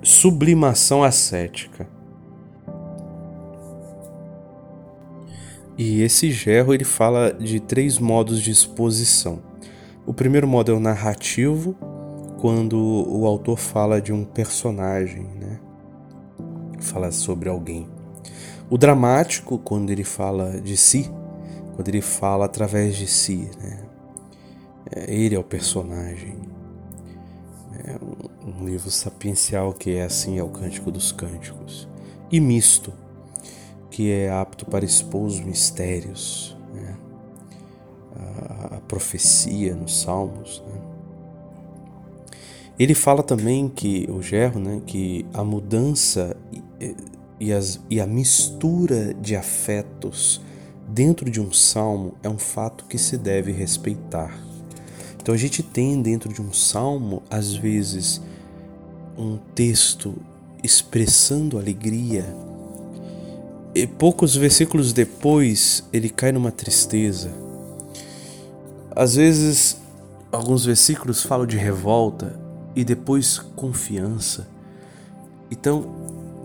sublimação 0.04 1.04
ascética. 1.04 1.90
E 5.76 6.04
esse 6.04 6.32
gerro 6.32 6.72
ele 6.72 6.84
fala 6.84 7.34
de 7.34 7.60
três 7.60 7.98
modos 7.98 8.44
de 8.44 8.52
exposição. 8.52 9.40
O 10.06 10.14
primeiro 10.14 10.48
modo 10.48 10.72
é 10.72 10.76
o 10.76 10.80
narrativo, 10.80 11.76
quando 12.40 12.78
o 12.78 13.26
autor 13.26 13.58
fala 13.58 14.00
de 14.00 14.14
um 14.14 14.24
personagem, 14.24 15.26
né? 15.42 15.60
Fala 16.80 17.12
sobre 17.12 17.50
alguém. 17.50 17.88
O 18.70 18.78
dramático, 18.78 19.58
quando 19.58 19.90
ele 19.90 20.04
fala 20.04 20.62
de 20.62 20.78
si, 20.78 21.10
quando 21.80 21.88
ele 21.88 22.02
fala 22.02 22.44
através 22.44 22.98
de 22.98 23.08
si, 23.08 23.50
né? 23.58 23.80
É, 24.92 25.16
ele 25.16 25.34
é 25.34 25.40
o 25.40 25.44
personagem. 25.46 26.36
É 27.86 27.98
um 28.46 28.66
livro 28.66 28.92
sapiencial 28.92 29.72
que 29.72 29.92
é 29.92 30.04
assim, 30.04 30.38
é 30.38 30.44
o 30.44 30.50
Cântico 30.50 30.92
dos 30.92 31.14
Cânticos. 31.14 31.88
E 32.30 32.38
misto, 32.42 32.92
que 33.90 34.12
é 34.12 34.30
apto 34.30 34.66
para 34.66 34.84
expor 34.84 35.24
os 35.24 35.40
mistérios, 35.40 36.54
né? 36.74 36.98
a, 38.14 38.76
a, 38.76 38.82
profecia 38.82 39.74
nos 39.74 40.02
Salmos. 40.02 40.62
Né? 40.68 40.82
Ele 42.78 42.94
fala 42.94 43.24
também 43.24 43.70
que 43.70 44.06
o 44.12 44.22
Gerro, 44.22 44.60
né, 44.60 44.82
que 44.86 45.26
a 45.34 45.46
mudança 45.46 46.36
e, 46.52 46.94
e, 47.40 47.54
as, 47.54 47.80
e 47.90 48.02
a 48.02 48.06
mistura 48.06 49.14
de 49.14 49.38
afetos 49.38 50.42
dentro 50.94 51.30
de 51.30 51.40
um 51.40 51.52
salmo 51.52 52.16
é 52.24 52.30
um 52.30 52.38
fato 52.38 52.86
que 52.86 52.98
se 52.98 53.18
deve 53.18 53.52
respeitar. 53.52 54.38
Então 55.22 55.34
a 55.34 55.38
gente 55.38 55.62
tem 55.62 56.02
dentro 56.02 56.34
de 56.34 56.42
um 56.42 56.52
salmo, 56.52 57.22
às 57.30 57.54
vezes, 57.54 58.22
um 59.18 59.38
texto 59.54 60.16
expressando 60.64 61.58
alegria, 61.58 62.26
e 63.76 63.86
poucos 63.86 64.36
versículos 64.36 64.92
depois 64.92 65.84
ele 65.94 66.10
cai 66.10 66.32
numa 66.32 66.52
tristeza. 66.52 67.32
Às 68.96 69.16
vezes, 69.16 69.78
alguns 70.32 70.66
versículos 70.66 71.22
falam 71.22 71.46
de 71.46 71.56
revolta 71.56 72.38
e 72.76 72.84
depois 72.84 73.38
confiança. 73.38 74.48
Então, 75.52 75.96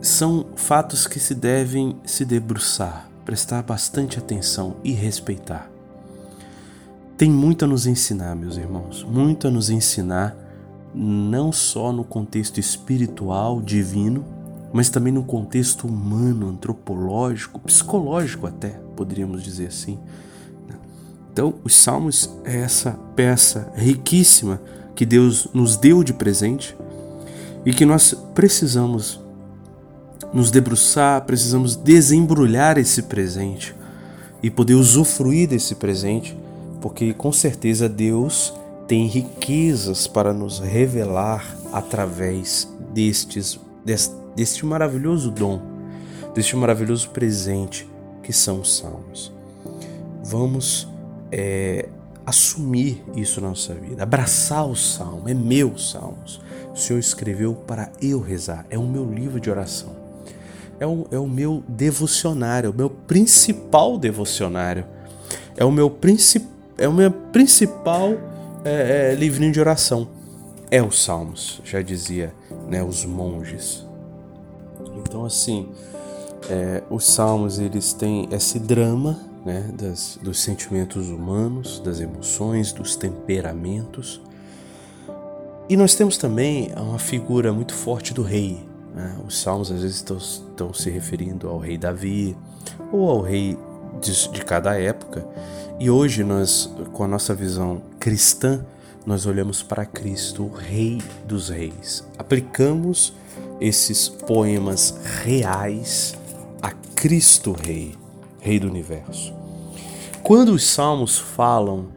são 0.03 0.47
fatos 0.55 1.07
que 1.07 1.19
se 1.19 1.35
devem 1.35 1.97
se 2.05 2.27
debruçar, 2.27 3.09
prestar 3.25 3.63
bastante 3.63 4.19
atenção 4.19 4.77
e 4.85 4.93
respeitar. 4.93 5.71
Tem 7.17 7.31
muito 7.31 7.65
a 7.65 7.69
nos 7.69 7.87
ensinar, 7.87 8.35
meus 8.35 8.57
irmãos, 8.57 9.05
muito 9.05 9.47
a 9.47 9.51
nos 9.51 9.71
ensinar, 9.71 10.37
não 10.95 11.53
só 11.53 11.93
no 11.93 12.05
contexto 12.05 12.59
espiritual, 12.59 13.61
divino, 13.61 14.25
mas 14.73 14.91
também 14.91 15.13
no 15.13 15.23
contexto 15.23 15.87
humano, 15.87 16.49
antropológico, 16.49 17.61
psicológico 17.61 18.47
até, 18.47 18.71
poderíamos 18.97 19.43
dizer 19.43 19.69
assim. 19.69 19.99
Né? 20.69 20.75
Então, 21.33 21.55
os 21.63 21.77
Salmos 21.77 22.29
é 22.45 22.57
essa 22.57 22.99
peça 23.15 23.73
riquíssima 23.77 24.61
que 24.97 25.07
Deus 25.07 25.49
nos 25.55 25.77
deu 25.77 26.03
de 26.03 26.13
presente 26.13 26.77
e 27.65 27.73
que 27.73 27.87
nós 27.87 28.15
precisamos 28.35 29.21
nos 30.35 30.51
debruçar, 30.51 31.25
precisamos 31.25 31.77
desembrulhar 31.77 32.77
esse 32.77 33.05
presente 33.05 33.75
e 34.43 34.51
poder 34.51 34.75
usufruir 34.75 35.49
desse 35.49 35.77
presente, 35.77 36.37
porque 36.83 37.15
com 37.15 37.33
certeza 37.33 37.89
Deus 37.89 38.53
tem 38.87 39.07
riquezas 39.07 40.07
para 40.07 40.35
nos 40.35 40.59
revelar 40.59 41.57
através 41.73 42.69
destes, 42.93 43.59
destes 43.83 44.25
deste 44.35 44.67
maravilhoso 44.67 45.31
dom, 45.31 45.61
deste 46.35 46.57
maravilhoso 46.57 47.11
presente 47.11 47.89
que 48.23 48.33
são 48.33 48.61
os 48.61 48.77
salmos. 48.77 49.33
Vamos 50.23 50.89
é, 51.31 51.89
assumir 52.27 53.03
isso 53.15 53.41
na 53.41 53.49
nossa 53.49 53.75
vida, 53.75 54.03
abraçar 54.03 54.67
o 54.67 54.75
salmo, 54.75 55.29
é 55.29 55.35
meu 55.35 55.79
salmos. 55.79 56.41
O 56.73 56.77
Senhor 56.77 56.99
escreveu 56.99 57.55
para 57.55 57.93
eu 58.03 58.21
rezar, 58.21 58.67
é 58.69 58.79
o 58.79 58.87
meu 58.87 59.09
livro 59.09 59.39
de 59.39 59.51
oração, 59.51 59.95
é 60.85 60.87
o, 60.87 61.07
é 61.11 61.19
o 61.19 61.27
meu 61.27 61.65
devocionário, 61.67 62.69
é 62.69 62.71
o 62.71 62.77
meu 62.77 62.91
principal 62.91 63.97
devocionário, 63.97 64.85
é 65.57 65.65
o 65.65 65.73
meu, 65.73 65.99
é 66.77 66.87
o 66.87 66.93
meu 66.93 67.11
principal 67.11 68.13
é, 68.65 69.13
é, 69.13 69.15
livrinho 69.15 69.51
de 69.51 69.59
oração. 69.59 70.07
É 70.71 70.83
os 70.83 71.03
salmos, 71.03 71.63
já 71.65 71.81
dizia 71.81 72.35
né, 72.69 72.83
os 72.83 73.05
monges. 73.05 73.87
Então, 74.97 75.25
assim, 75.25 75.71
é, 76.51 76.83
os 76.91 77.07
salmos 77.07 77.59
eles 77.59 77.95
têm 77.95 78.29
esse 78.31 78.59
drama 78.59 79.19
né, 79.45 79.71
das, 79.73 80.19
dos 80.21 80.39
sentimentos 80.41 81.09
humanos, 81.09 81.81
das 81.81 82.01
emoções, 82.01 82.73
dos 82.73 82.95
temperamentos. 82.95 84.21
E 85.67 85.77
nós 85.77 85.95
temos 85.95 86.19
também 86.19 86.73
uma 86.77 86.99
figura 86.99 87.53
muito 87.53 87.73
forte 87.73 88.13
do 88.13 88.23
rei. 88.23 88.74
Né? 88.95 89.17
Os 89.27 89.41
salmos 89.41 89.73
às 89.73 89.83
vezes 89.83 89.97
estão, 89.97 90.17
estão, 90.17 90.73
se 90.73 90.89
referindo 90.89 91.49
ao 91.49 91.59
rei 91.59 91.77
Davi 91.77 92.37
ou 92.93 93.11
ao 93.11 93.21
rei 93.21 93.59
de, 94.01 94.29
de 94.31 94.45
cada 94.45 94.79
época. 94.79 95.27
E 95.81 95.91
hoje 95.91 96.23
nós, 96.23 96.73
com 96.93 97.03
a 97.03 97.09
nossa 97.09 97.35
visão 97.35 97.83
cristã, 97.99 98.65
nós 99.05 99.27
olhamos 99.27 99.63
para 99.63 99.85
Cristo, 99.85 100.45
o 100.45 100.49
Rei 100.49 101.03
dos 101.27 101.51
Reis. 101.51 102.05
Aplicamos 102.17 103.13
esses 103.61 104.09
poemas 104.09 104.99
reais 105.23 106.17
a 106.63 106.71
Cristo 106.71 107.53
Rei, 107.53 107.97
Rei 108.41 108.59
do 108.59 108.67
Universo. 108.67 109.35
Quando 110.23 110.51
os 110.51 110.65
salmos 110.65 111.19
falam 111.19 111.89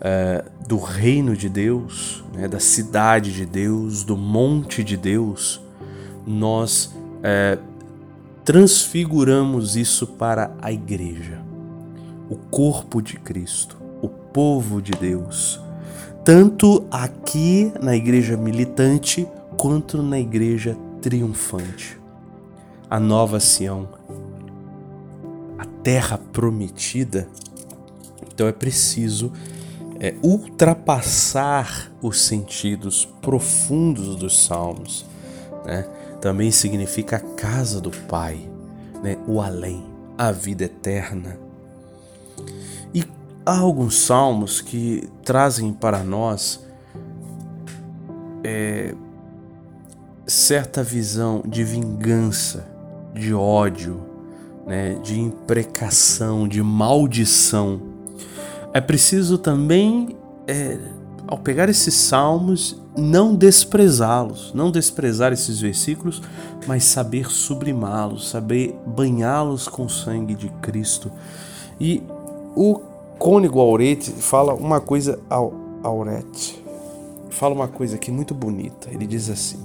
é, 0.00 0.44
do 0.68 0.78
reino 0.78 1.36
de 1.36 1.48
Deus, 1.48 2.22
né, 2.32 2.46
da 2.46 2.60
cidade 2.60 3.32
de 3.32 3.44
Deus, 3.44 4.04
do 4.04 4.16
monte 4.16 4.84
de 4.84 4.96
Deus, 4.96 5.60
nós 6.26 6.94
é, 7.22 7.58
transfiguramos 8.44 9.76
isso 9.76 10.06
para 10.06 10.54
a 10.60 10.72
igreja, 10.72 11.40
o 12.28 12.36
corpo 12.36 13.00
de 13.00 13.18
Cristo, 13.18 13.76
o 14.00 14.08
povo 14.08 14.80
de 14.80 14.92
Deus, 14.92 15.60
tanto 16.24 16.84
aqui 16.90 17.72
na 17.82 17.96
igreja 17.96 18.36
militante 18.36 19.26
quanto 19.56 20.02
na 20.02 20.18
igreja 20.18 20.76
triunfante. 21.00 22.00
A 22.88 23.00
nova 23.00 23.40
Sião, 23.40 23.88
a 25.58 25.64
terra 25.82 26.18
prometida. 26.18 27.28
Então 28.32 28.46
é 28.46 28.52
preciso 28.52 29.32
é, 29.98 30.14
ultrapassar 30.22 31.92
os 32.02 32.20
sentidos 32.22 33.08
profundos 33.20 34.16
dos 34.16 34.44
salmos. 34.44 35.06
Né? 35.64 35.86
Também 36.22 36.52
significa 36.52 37.16
a 37.16 37.20
casa 37.20 37.80
do 37.80 37.90
Pai, 37.90 38.48
né? 39.02 39.18
o 39.26 39.40
além, 39.40 39.84
a 40.16 40.30
vida 40.30 40.62
eterna. 40.62 41.36
E 42.94 43.04
há 43.44 43.58
alguns 43.58 43.98
salmos 43.98 44.60
que 44.60 45.08
trazem 45.24 45.72
para 45.72 46.04
nós 46.04 46.64
é, 48.44 48.94
certa 50.24 50.80
visão 50.84 51.42
de 51.44 51.64
vingança, 51.64 52.68
de 53.12 53.34
ódio, 53.34 54.00
né, 54.64 54.94
de 55.02 55.18
imprecação, 55.18 56.46
de 56.46 56.62
maldição. 56.62 57.82
É 58.72 58.80
preciso 58.80 59.38
também, 59.38 60.16
é, 60.46 60.78
ao 61.26 61.38
pegar 61.38 61.68
esses 61.68 61.94
salmos, 61.94 62.80
não 62.96 63.34
desprezá-los, 63.34 64.52
não 64.54 64.70
desprezar 64.70 65.32
esses 65.32 65.60
versículos, 65.60 66.20
mas 66.66 66.84
saber 66.84 67.30
sublimá-los, 67.30 68.28
saber 68.28 68.78
banhá-los 68.86 69.68
com 69.68 69.84
o 69.84 69.90
sangue 69.90 70.34
de 70.34 70.48
Cristo. 70.60 71.10
E 71.80 72.02
o 72.54 72.80
cônego 73.18 73.60
Aurete 73.60 74.10
fala 74.10 74.52
uma 74.54 74.80
coisa 74.80 75.18
ao 75.30 75.54
Aurete, 75.82 76.62
fala 77.30 77.54
uma 77.54 77.68
coisa 77.68 77.96
aqui 77.96 78.10
muito 78.10 78.34
bonita. 78.34 78.88
Ele 78.90 79.06
diz 79.06 79.30
assim: 79.30 79.58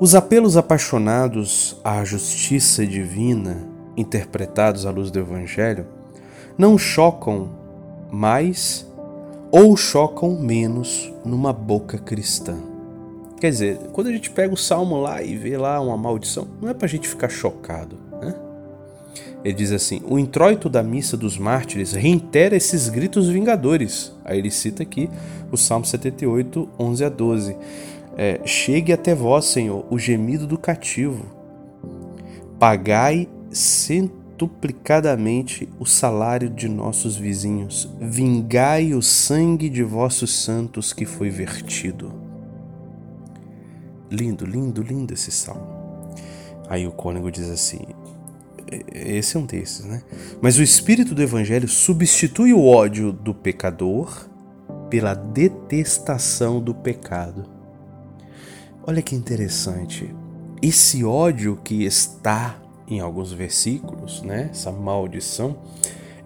Os 0.00 0.14
apelos 0.14 0.56
apaixonados 0.56 1.76
à 1.84 2.02
justiça 2.04 2.86
divina, 2.86 3.58
interpretados 3.96 4.86
à 4.86 4.90
luz 4.90 5.10
do 5.10 5.18
evangelho, 5.18 5.86
não 6.56 6.78
chocam 6.78 7.50
mais 8.10 8.86
ou 9.52 9.76
chocam 9.76 10.30
menos 10.30 11.12
numa 11.26 11.52
boca 11.52 11.98
cristã. 11.98 12.56
Quer 13.38 13.50
dizer, 13.50 13.78
quando 13.92 14.06
a 14.06 14.12
gente 14.12 14.30
pega 14.30 14.54
o 14.54 14.56
salmo 14.56 14.98
lá 14.98 15.22
e 15.22 15.36
vê 15.36 15.58
lá 15.58 15.78
uma 15.78 15.96
maldição, 15.96 16.48
não 16.60 16.70
é 16.70 16.74
para 16.74 16.86
a 16.86 16.88
gente 16.88 17.06
ficar 17.06 17.28
chocado. 17.28 17.96
Né? 18.20 18.34
Ele 19.44 19.52
diz 19.52 19.70
assim: 19.72 20.00
o 20.08 20.18
introito 20.18 20.70
da 20.70 20.82
missa 20.82 21.16
dos 21.16 21.36
mártires 21.36 21.92
reitera 21.92 22.56
esses 22.56 22.88
gritos 22.88 23.28
vingadores. 23.28 24.12
Aí 24.24 24.38
ele 24.38 24.50
cita 24.50 24.82
aqui 24.82 25.10
o 25.50 25.56
Salmo 25.56 25.84
78, 25.84 26.68
11 26.78 27.04
a 27.04 27.08
12. 27.10 27.56
É, 28.16 28.40
Chegue 28.46 28.92
até 28.92 29.14
vós, 29.14 29.44
Senhor, 29.46 29.84
o 29.90 29.98
gemido 29.98 30.46
do 30.46 30.56
cativo. 30.56 31.26
Pagai 32.58 33.28
cento 33.50 34.21
duplicadamente 34.36 35.68
o 35.78 35.86
salário 35.86 36.50
de 36.50 36.68
nossos 36.68 37.16
vizinhos. 37.16 37.88
Vingai 38.00 38.94
o 38.94 39.02
sangue 39.02 39.68
de 39.68 39.82
vossos 39.82 40.44
santos 40.44 40.92
que 40.92 41.04
foi 41.04 41.30
vertido. 41.30 42.12
Lindo, 44.10 44.44
lindo, 44.44 44.82
lindo 44.82 45.14
esse 45.14 45.30
salmo. 45.30 45.66
Aí 46.68 46.86
o 46.86 46.92
cônego 46.92 47.30
diz 47.30 47.48
assim: 47.48 47.80
esse 48.92 49.36
é 49.36 49.40
um 49.40 49.44
desses, 49.44 49.84
né? 49.84 50.02
Mas 50.40 50.58
o 50.58 50.62
espírito 50.62 51.14
do 51.14 51.22
evangelho 51.22 51.68
substitui 51.68 52.52
o 52.52 52.64
ódio 52.64 53.12
do 53.12 53.34
pecador 53.34 54.28
pela 54.88 55.14
detestação 55.14 56.60
do 56.60 56.74
pecado. 56.74 57.44
Olha 58.86 59.02
que 59.02 59.14
interessante. 59.14 60.14
Esse 60.60 61.04
ódio 61.04 61.58
que 61.62 61.84
está 61.84 62.61
em 62.96 63.00
alguns 63.00 63.32
versículos, 63.32 64.22
né, 64.22 64.48
essa 64.50 64.70
maldição, 64.70 65.56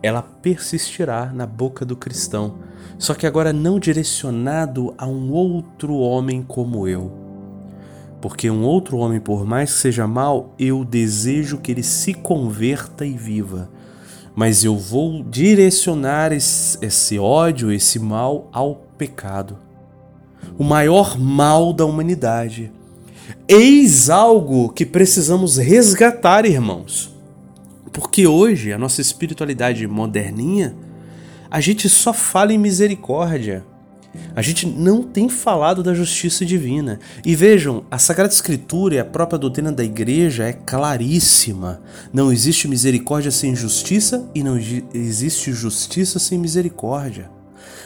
ela 0.03 0.23
persistirá 0.23 1.33
na 1.33 1.47
boca 1.47 1.85
do 1.85 1.97
cristão, 1.97 2.55
só 2.99 3.15
que 3.15 3.27
agora 3.27 3.53
não 3.53 3.79
direcionado 3.79 4.95
a 4.97 5.07
um 5.07 5.33
outro 5.33 5.97
homem 5.97 6.43
como 6.43 6.87
eu. 6.87 7.13
Porque 8.21 8.51
um 8.51 8.63
outro 8.63 8.97
homem, 8.99 9.21
por 9.21 9.45
mais 9.45 9.73
que 9.73 9.79
seja 9.79 10.07
mal, 10.07 10.55
eu 10.59 10.85
desejo 10.85 11.59
que 11.59 11.71
ele 11.71 11.83
se 11.83 12.15
converta 12.15 13.05
e 13.05 13.13
viva. 13.13 13.71
Mas 14.35 14.65
eu 14.65 14.77
vou 14.77 15.23
direcionar 15.23 16.33
esse 16.33 17.19
ódio, 17.19 17.71
esse 17.71 17.99
mal 17.99 18.49
ao 18.53 18.75
pecado. 18.97 19.59
O 20.59 20.65
maior 20.65 21.19
mal 21.19 21.73
da 21.73 21.85
humanidade 21.85 22.73
Eis 23.49 24.11
algo 24.11 24.69
que 24.71 24.85
precisamos 24.85 25.57
resgatar, 25.57 26.45
irmãos. 26.45 27.15
Porque 27.93 28.27
hoje, 28.27 28.73
a 28.73 28.79
nossa 28.79 29.01
espiritualidade 29.01 29.87
moderninha, 29.87 30.75
a 31.51 31.61
gente 31.61 31.89
só 31.89 32.13
fala 32.13 32.53
em 32.53 32.59
misericórdia. 32.59 33.65
A 34.35 34.43
gente 34.43 34.67
não 34.67 35.03
tem 35.03 35.29
falado 35.29 35.83
da 35.83 35.95
justiça 35.95 36.45
divina. 36.45 36.99
E 37.25 37.35
vejam, 37.35 37.85
a 37.91 37.99
Sagrada 37.99 38.33
Escritura 38.33 38.97
e 38.97 38.99
a 38.99 39.05
própria 39.05 39.39
doutrina 39.39 39.71
da 39.71 39.85
igreja 39.85 40.45
é 40.45 40.53
claríssima. 40.53 41.81
Não 42.13 42.33
existe 42.33 42.69
misericórdia 42.69 43.31
sem 43.31 43.55
justiça 43.55 44.29
e 44.35 44.43
não 44.43 44.59
existe 44.93 45.53
justiça 45.53 46.19
sem 46.19 46.39
misericórdia. 46.39 47.31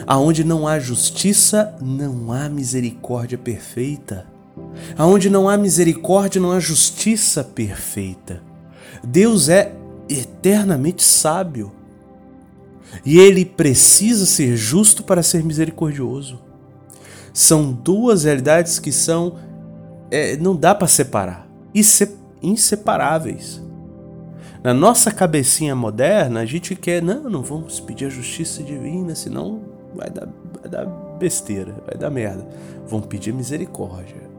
Aonde 0.06 0.44
não 0.44 0.66
há 0.66 0.78
justiça, 0.78 1.74
não 1.80 2.32
há 2.32 2.48
misericórdia 2.48 3.36
perfeita. 3.36 4.29
Aonde 4.96 5.30
não 5.30 5.48
há 5.48 5.56
misericórdia, 5.56 6.40
não 6.40 6.52
há 6.52 6.60
justiça 6.60 7.42
perfeita. 7.44 8.42
Deus 9.02 9.48
é 9.48 9.74
eternamente 10.08 11.02
sábio. 11.02 11.72
E 13.04 13.18
ele 13.18 13.44
precisa 13.44 14.26
ser 14.26 14.56
justo 14.56 15.04
para 15.04 15.22
ser 15.22 15.44
misericordioso. 15.44 16.40
São 17.32 17.72
duas 17.72 18.24
realidades 18.24 18.78
que 18.78 18.90
são. 18.90 19.36
É, 20.10 20.36
não 20.36 20.56
dá 20.56 20.74
para 20.74 20.88
separar. 20.88 21.48
Inseparáveis. 22.42 23.62
Na 24.62 24.74
nossa 24.74 25.10
cabecinha 25.10 25.74
moderna, 25.74 26.40
a 26.40 26.44
gente 26.44 26.74
quer, 26.76 27.00
não, 27.00 27.30
não 27.30 27.42
vamos 27.42 27.80
pedir 27.80 28.06
a 28.06 28.10
justiça 28.10 28.62
divina, 28.62 29.14
senão 29.14 29.62
vai 29.94 30.10
dar, 30.10 30.28
vai 30.60 30.70
dar 30.70 30.84
besteira, 31.18 31.74
vai 31.86 31.96
dar 31.96 32.10
merda. 32.10 32.46
Vamos 32.86 33.06
pedir 33.06 33.32
misericórdia. 33.32 34.29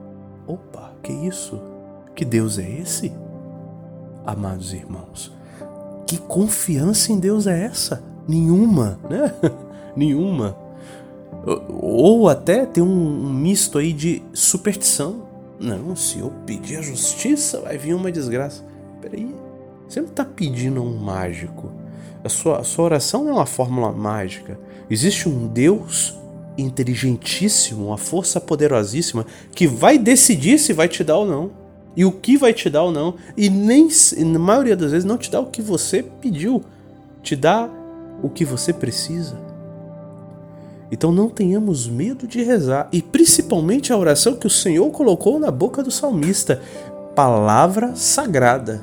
Opa, 0.48 0.94
que 1.04 1.12
isso? 1.12 1.60
Que 2.16 2.26
Deus 2.26 2.58
é 2.58 2.70
esse? 2.70 3.12
Amados 4.26 4.74
irmãos, 4.74 5.32
que 6.06 6.18
confiança 6.18 7.12
em 7.12 7.20
Deus 7.20 7.48
é 7.48 7.64
essa? 7.64 8.04
Nenhuma, 8.28 9.00
né? 9.10 9.34
Nenhuma. 9.96 10.56
Ou 11.70 12.30
até 12.30 12.66
tem 12.66 12.84
um, 12.84 13.34
misto 13.34 13.78
aí 13.78 13.94
de 13.94 14.22
superstição. 14.34 15.24
Não, 15.60 15.96
se 15.96 16.20
eu 16.20 16.32
pedir 16.46 16.78
a 16.78 16.82
justiça, 16.82 17.62
vai 17.62 17.78
vir 17.78 17.94
uma 17.94 18.12
desgraça. 18.12 18.64
Peraí, 19.00 19.34
você 19.88 20.02
não 20.02 20.10
está 20.10 20.24
pedindo 20.24 20.84
um 20.84 20.98
mágico. 20.98 21.72
A 22.24 22.30
sua, 22.30 22.60
a 22.60 22.64
sua 22.64 22.86
oração 22.86 23.24
não 23.24 23.32
é 23.32 23.34
uma 23.34 23.46
fórmula 23.46 23.92
mágica. 23.92 24.60
Existe 24.90 25.28
um 25.28 25.48
Deus 25.48 26.21
inteligentíssimo, 26.62 27.88
uma 27.88 27.98
força 27.98 28.40
poderosíssima 28.40 29.26
que 29.54 29.68
vai 29.68 29.98
decidir 29.98 30.58
se 30.60 30.74
vai 30.74 30.88
te 30.88 31.04
dar 31.04 31.18
ou 31.18 31.26
não. 31.26 31.52
E 31.96 32.06
o 32.06 32.12
que 32.12 32.38
vai 32.38 32.54
te 32.54 32.70
dar 32.70 32.84
ou 32.84 32.92
não. 32.92 33.16
E 33.36 33.50
nem, 33.50 33.90
na 34.18 34.40
maioria 34.40 34.78
das 34.78 34.92
vezes, 34.92 35.06
não 35.06 35.18
te 35.18 35.30
dá 35.30 35.40
o 35.40 35.48
que 35.48 35.62
você 35.62 36.02
pediu. 36.02 36.64
Te 37.22 37.36
dá 37.36 37.70
o 38.24 38.30
que 38.30 38.46
você 38.46 38.72
precisa. 38.72 39.38
Então 40.92 41.12
não 41.12 41.30
tenhamos 41.30 41.88
medo 41.88 42.28
de 42.28 42.44
rezar. 42.44 42.90
E 42.92 43.02
principalmente 43.02 43.92
a 43.92 43.98
oração 43.98 44.36
que 44.36 44.48
o 44.48 44.50
Senhor 44.50 44.90
colocou 44.92 45.40
na 45.40 45.52
boca 45.52 45.84
do 45.84 45.92
salmista. 45.92 46.62
Palavra 47.16 47.96
sagrada. 47.96 48.82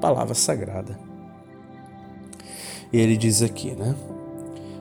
Palavra 0.00 0.34
sagrada. 0.34 0.98
E 2.92 2.98
ele 2.98 3.16
diz 3.16 3.42
aqui, 3.42 3.72
né? 3.72 3.94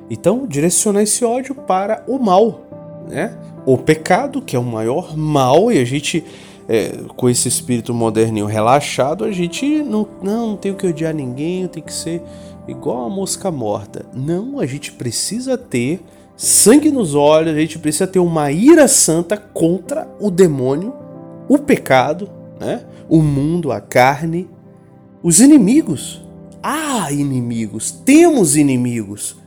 Então, 0.10 0.48
direcionar 0.48 1.04
esse 1.04 1.24
ódio 1.24 1.54
para 1.54 2.04
o 2.08 2.18
mal, 2.18 2.62
né? 3.08 3.38
O 3.66 3.78
pecado, 3.78 4.42
que 4.42 4.56
é 4.56 4.60
o 4.60 4.64
maior 4.64 5.16
mal, 5.16 5.72
e 5.72 5.78
a 5.78 5.86
gente, 5.86 6.24
é, 6.68 6.98
com 7.16 7.30
esse 7.30 7.48
espírito 7.48 7.94
moderninho 7.94 8.48
relaxado, 8.48 9.24
a 9.24 9.32
gente 9.32 9.84
não, 9.84 10.08
não, 10.22 10.48
não 10.52 10.58
que 10.58 10.88
odiar 10.88 11.14
ninguém, 11.14 11.68
tem 11.68 11.84
que 11.84 11.94
ser 11.94 12.24
igual 12.68 13.06
a 13.06 13.10
mosca 13.10 13.52
morta. 13.52 14.06
Não, 14.14 14.60
a 14.60 14.66
gente 14.66 14.92
precisa 14.92 15.58
ter 15.58 16.02
sangue 16.36 16.90
nos 16.90 17.14
olhos, 17.14 17.54
a 17.54 17.60
gente 17.60 17.78
precisa 17.78 18.08
ter 18.08 18.20
uma 18.20 18.52
ira 18.52 18.88
santa 18.88 19.38
contra 19.38 20.08
o 20.20 20.32
demônio, 20.32 20.94
o 21.48 21.58
pecado, 21.58 22.30
né? 22.60 22.86
o 23.08 23.22
mundo, 23.22 23.72
a 23.72 23.82
carne, 23.82 24.50
os 25.22 25.40
inimigos. 25.40 26.26
Há 26.62 27.12
inimigos, 27.12 27.92
temos 27.92 28.56
inimigos 28.58 29.38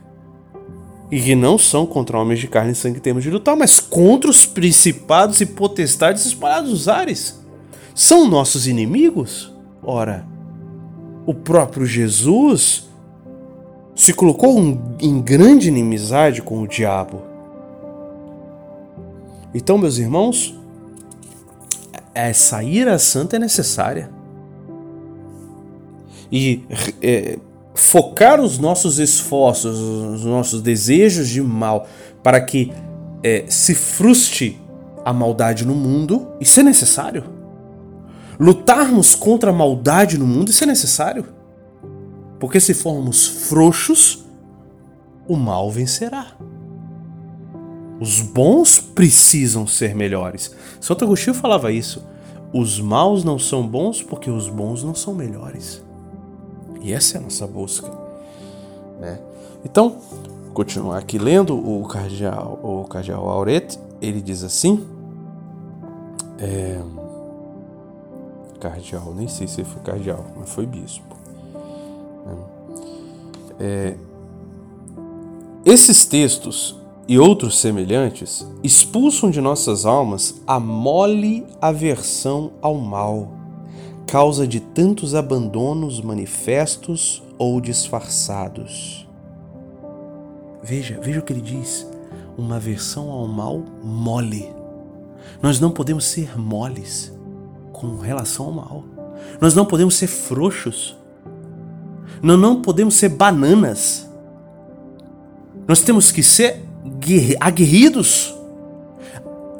e 1.13 1.21
que 1.21 1.35
não 1.35 1.59
são 1.59 1.85
contra 1.85 2.17
homens 2.17 2.39
de 2.39 2.47
carne 2.47 2.71
e 2.71 2.75
sangue 2.75 2.99
temos 2.99 3.21
de 3.21 3.29
lutar, 3.29 3.55
mas 3.55 3.79
contra 3.79 4.27
os 4.27 4.47
principados 4.47 5.41
e 5.41 5.45
potestades 5.45 6.25
espalhados 6.25 6.71
nos 6.71 6.87
ares. 6.87 7.39
São 7.93 8.27
nossos 8.27 8.65
inimigos? 8.65 9.53
Ora, 9.83 10.25
o 11.27 11.31
próprio 11.31 11.85
Jesus 11.85 12.89
se 13.95 14.11
colocou 14.11 14.57
em 14.99 15.21
grande 15.21 15.67
inimizade 15.67 16.41
com 16.41 16.59
o 16.59 16.67
diabo. 16.67 17.21
Então, 19.53 19.77
meus 19.77 19.99
irmãos, 19.99 20.59
essa 22.11 22.63
ira 22.63 22.97
santa 22.97 23.35
é 23.35 23.39
necessária. 23.39 24.09
E 26.31 26.63
é, 27.03 27.37
focar 27.73 28.39
os 28.39 28.57
nossos 28.57 28.99
esforços, 28.99 29.79
os 29.79 30.25
nossos 30.25 30.61
desejos 30.61 31.27
de 31.29 31.41
mal, 31.41 31.87
para 32.21 32.39
que 32.39 32.71
é, 33.23 33.45
se 33.47 33.73
frustre 33.73 34.59
a 35.03 35.11
maldade 35.11 35.65
no 35.65 35.73
mundo, 35.73 36.27
isso 36.39 36.59
é 36.59 36.63
necessário. 36.63 37.23
Lutarmos 38.39 39.15
contra 39.15 39.51
a 39.51 39.53
maldade 39.53 40.17
no 40.17 40.25
mundo, 40.25 40.49
isso 40.49 40.63
é 40.63 40.67
necessário. 40.67 41.25
Porque 42.39 42.59
se 42.59 42.73
formos 42.73 43.27
frouxos, 43.27 44.25
o 45.27 45.35
mal 45.35 45.71
vencerá. 45.71 46.35
Os 47.99 48.19
bons 48.19 48.79
precisam 48.79 49.65
ser 49.65 49.95
melhores. 49.95 50.53
Santo 50.81 51.05
Agostinho 51.05 51.33
falava 51.33 51.71
isso. 51.71 52.03
Os 52.53 52.79
maus 52.79 53.23
não 53.23 53.39
são 53.39 53.65
bons 53.65 54.01
porque 54.01 54.29
os 54.29 54.49
bons 54.49 54.83
não 54.83 54.93
são 54.93 55.13
melhores. 55.13 55.83
E 56.83 56.91
essa 56.91 57.17
é 57.17 57.19
a 57.19 57.23
nossa 57.23 57.47
busca. 57.47 57.89
Né? 58.99 59.19
Então, 59.63 59.97
continuar 60.53 60.97
aqui 60.97 61.17
lendo 61.17 61.55
o 61.55 61.87
cardeal, 61.87 62.59
o 62.61 62.83
cardeal 62.83 63.27
Auret, 63.29 63.79
ele 64.01 64.21
diz 64.21 64.43
assim. 64.43 64.85
É, 66.37 66.81
cardeal, 68.59 69.13
nem 69.15 69.27
sei 69.27 69.47
se 69.47 69.63
foi 69.63 69.81
cardeal, 69.81 70.25
mas 70.37 70.49
foi 70.49 70.65
bispo. 70.65 71.15
Né? 72.25 72.35
É, 73.59 73.97
esses 75.65 76.05
textos 76.05 76.77
e 77.07 77.17
outros 77.17 77.59
semelhantes 77.59 78.45
expulsam 78.61 79.29
de 79.29 79.39
nossas 79.39 79.85
almas 79.85 80.41
a 80.45 80.59
mole 80.59 81.45
aversão 81.61 82.51
ao 82.61 82.75
mal, 82.75 83.29
causa 84.13 84.45
de 84.45 84.59
tantos 84.59 85.15
abandonos 85.15 85.99
manifestos 85.99 87.23
ou 87.35 87.59
disfarçados. 87.59 89.09
Veja, 90.61 90.99
veja 91.01 91.19
o 91.19 91.23
que 91.23 91.33
ele 91.33 91.41
diz: 91.41 91.87
uma 92.37 92.57
aversão 92.57 93.09
ao 93.09 93.27
mal 93.27 93.63
mole. 93.83 94.53
Nós 95.41 95.59
não 95.59 95.71
podemos 95.71 96.05
ser 96.05 96.37
moles 96.37 97.11
com 97.71 97.97
relação 97.97 98.45
ao 98.45 98.51
mal. 98.51 98.83
Nós 99.41 99.55
não 99.55 99.65
podemos 99.65 99.95
ser 99.95 100.05
frouxos. 100.05 100.95
Nós 102.21 102.39
não 102.39 102.61
podemos 102.61 102.93
ser 102.93 103.09
bananas. 103.09 104.07
Nós 105.67 105.81
temos 105.81 106.11
que 106.11 106.21
ser 106.21 106.63
aguerridos. 107.39 108.32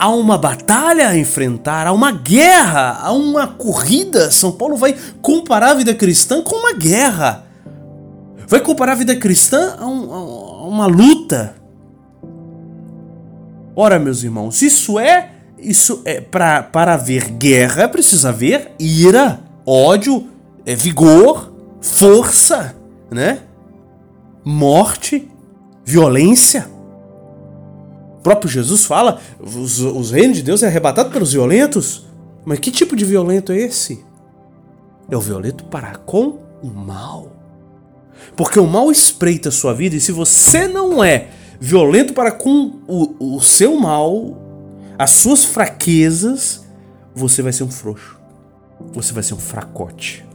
Há 0.03 0.09
uma 0.09 0.37
batalha 0.37 1.07
a 1.07 1.17
enfrentar, 1.17 1.87
há 1.87 1.93
uma 1.93 2.11
guerra, 2.11 2.99
há 3.01 3.13
uma 3.13 3.47
corrida. 3.47 4.29
São 4.31 4.51
Paulo 4.51 4.75
vai 4.75 4.93
comparar 5.21 5.69
a 5.69 5.73
vida 5.75 5.95
cristã 5.95 6.41
com 6.41 6.57
uma 6.57 6.73
guerra. 6.73 7.45
Vai 8.45 8.59
comparar 8.59 8.91
a 8.91 8.95
vida 8.95 9.15
cristã 9.15 9.77
a, 9.79 9.87
um, 9.87 10.13
a 10.13 10.67
uma 10.67 10.87
luta. 10.87 11.55
Ora, 13.73 13.97
meus 13.97 14.23
irmãos, 14.23 14.61
isso 14.61 14.99
é 14.99 15.29
isso 15.57 16.01
é 16.03 16.19
para 16.19 16.61
para 16.61 16.95
haver 16.95 17.29
guerra 17.29 17.87
precisa 17.87 18.27
haver 18.27 18.73
ira, 18.77 19.39
ódio, 19.65 20.27
é 20.65 20.75
vigor, 20.75 21.53
força, 21.79 22.75
né? 23.09 23.39
Morte, 24.43 25.31
violência. 25.85 26.72
Próprio 28.23 28.49
Jesus 28.49 28.86
fala: 28.86 29.19
os, 29.39 29.79
os 29.79 30.12
reinos 30.12 30.38
de 30.38 30.43
Deus 30.43 30.63
é 30.63 30.67
arrebatado 30.67 31.12
pelos 31.12 31.33
violentos. 31.33 32.05
Mas 32.45 32.59
que 32.59 32.71
tipo 32.71 32.95
de 32.95 33.05
violento 33.05 33.51
é 33.51 33.57
esse? 33.57 34.03
É 35.09 35.15
o 35.15 35.21
violento 35.21 35.65
para 35.65 35.95
com 35.95 36.39
o 36.62 36.67
mal. 36.67 37.31
Porque 38.36 38.59
o 38.59 38.65
mal 38.65 38.89
espreita 38.89 39.49
a 39.49 39.51
sua 39.51 39.73
vida 39.73 39.95
e 39.95 40.01
se 40.01 40.12
você 40.12 40.67
não 40.67 41.03
é 41.03 41.29
violento 41.59 42.13
para 42.13 42.31
com 42.31 42.79
o, 42.88 43.36
o 43.36 43.41
seu 43.41 43.77
mal, 43.77 44.38
as 44.97 45.12
suas 45.12 45.43
fraquezas, 45.43 46.65
você 47.13 47.41
vai 47.41 47.51
ser 47.51 47.63
um 47.63 47.71
frouxo. 47.71 48.19
Você 48.93 49.13
vai 49.13 49.23
ser 49.23 49.33
um 49.33 49.39
fracote. 49.39 50.25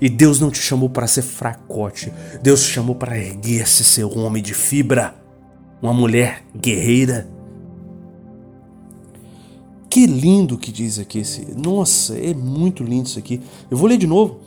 E 0.00 0.08
Deus 0.08 0.40
não 0.40 0.50
te 0.50 0.60
chamou 0.60 0.88
para 0.88 1.06
ser 1.06 1.22
fracote. 1.22 2.12
Deus 2.42 2.62
te 2.62 2.70
chamou 2.70 2.94
para 2.94 3.18
erguer-se, 3.18 3.84
ser 3.84 4.04
um 4.04 4.24
homem 4.24 4.42
de 4.42 4.54
fibra 4.54 5.14
uma 5.82 5.92
mulher 5.92 6.44
guerreira. 6.56 7.28
Que 9.88 10.06
lindo 10.06 10.58
que 10.58 10.70
diz 10.70 10.98
aqui 10.98 11.20
esse. 11.20 11.46
Nossa, 11.56 12.16
é 12.18 12.34
muito 12.34 12.84
lindo 12.84 13.06
isso 13.06 13.18
aqui. 13.18 13.40
Eu 13.70 13.76
vou 13.76 13.88
ler 13.88 13.96
de 13.96 14.06
novo. 14.06 14.40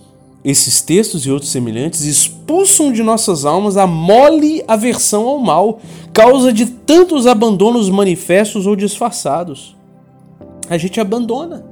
Esses 0.43 0.81
textos 0.81 1.25
e 1.25 1.31
outros 1.31 1.51
semelhantes 1.51 2.01
expulsam 2.01 2.91
de 2.91 3.03
nossas 3.03 3.45
almas 3.45 3.77
a 3.77 3.85
mole 3.85 4.63
aversão 4.67 5.27
ao 5.27 5.37
mal, 5.37 5.79
causa 6.11 6.51
de 6.51 6.65
tantos 6.65 7.27
abandonos 7.27 7.89
manifestos 7.89 8.65
ou 8.65 8.75
disfarçados. 8.75 9.75
A 10.67 10.77
gente 10.77 10.99
abandona 10.99 11.63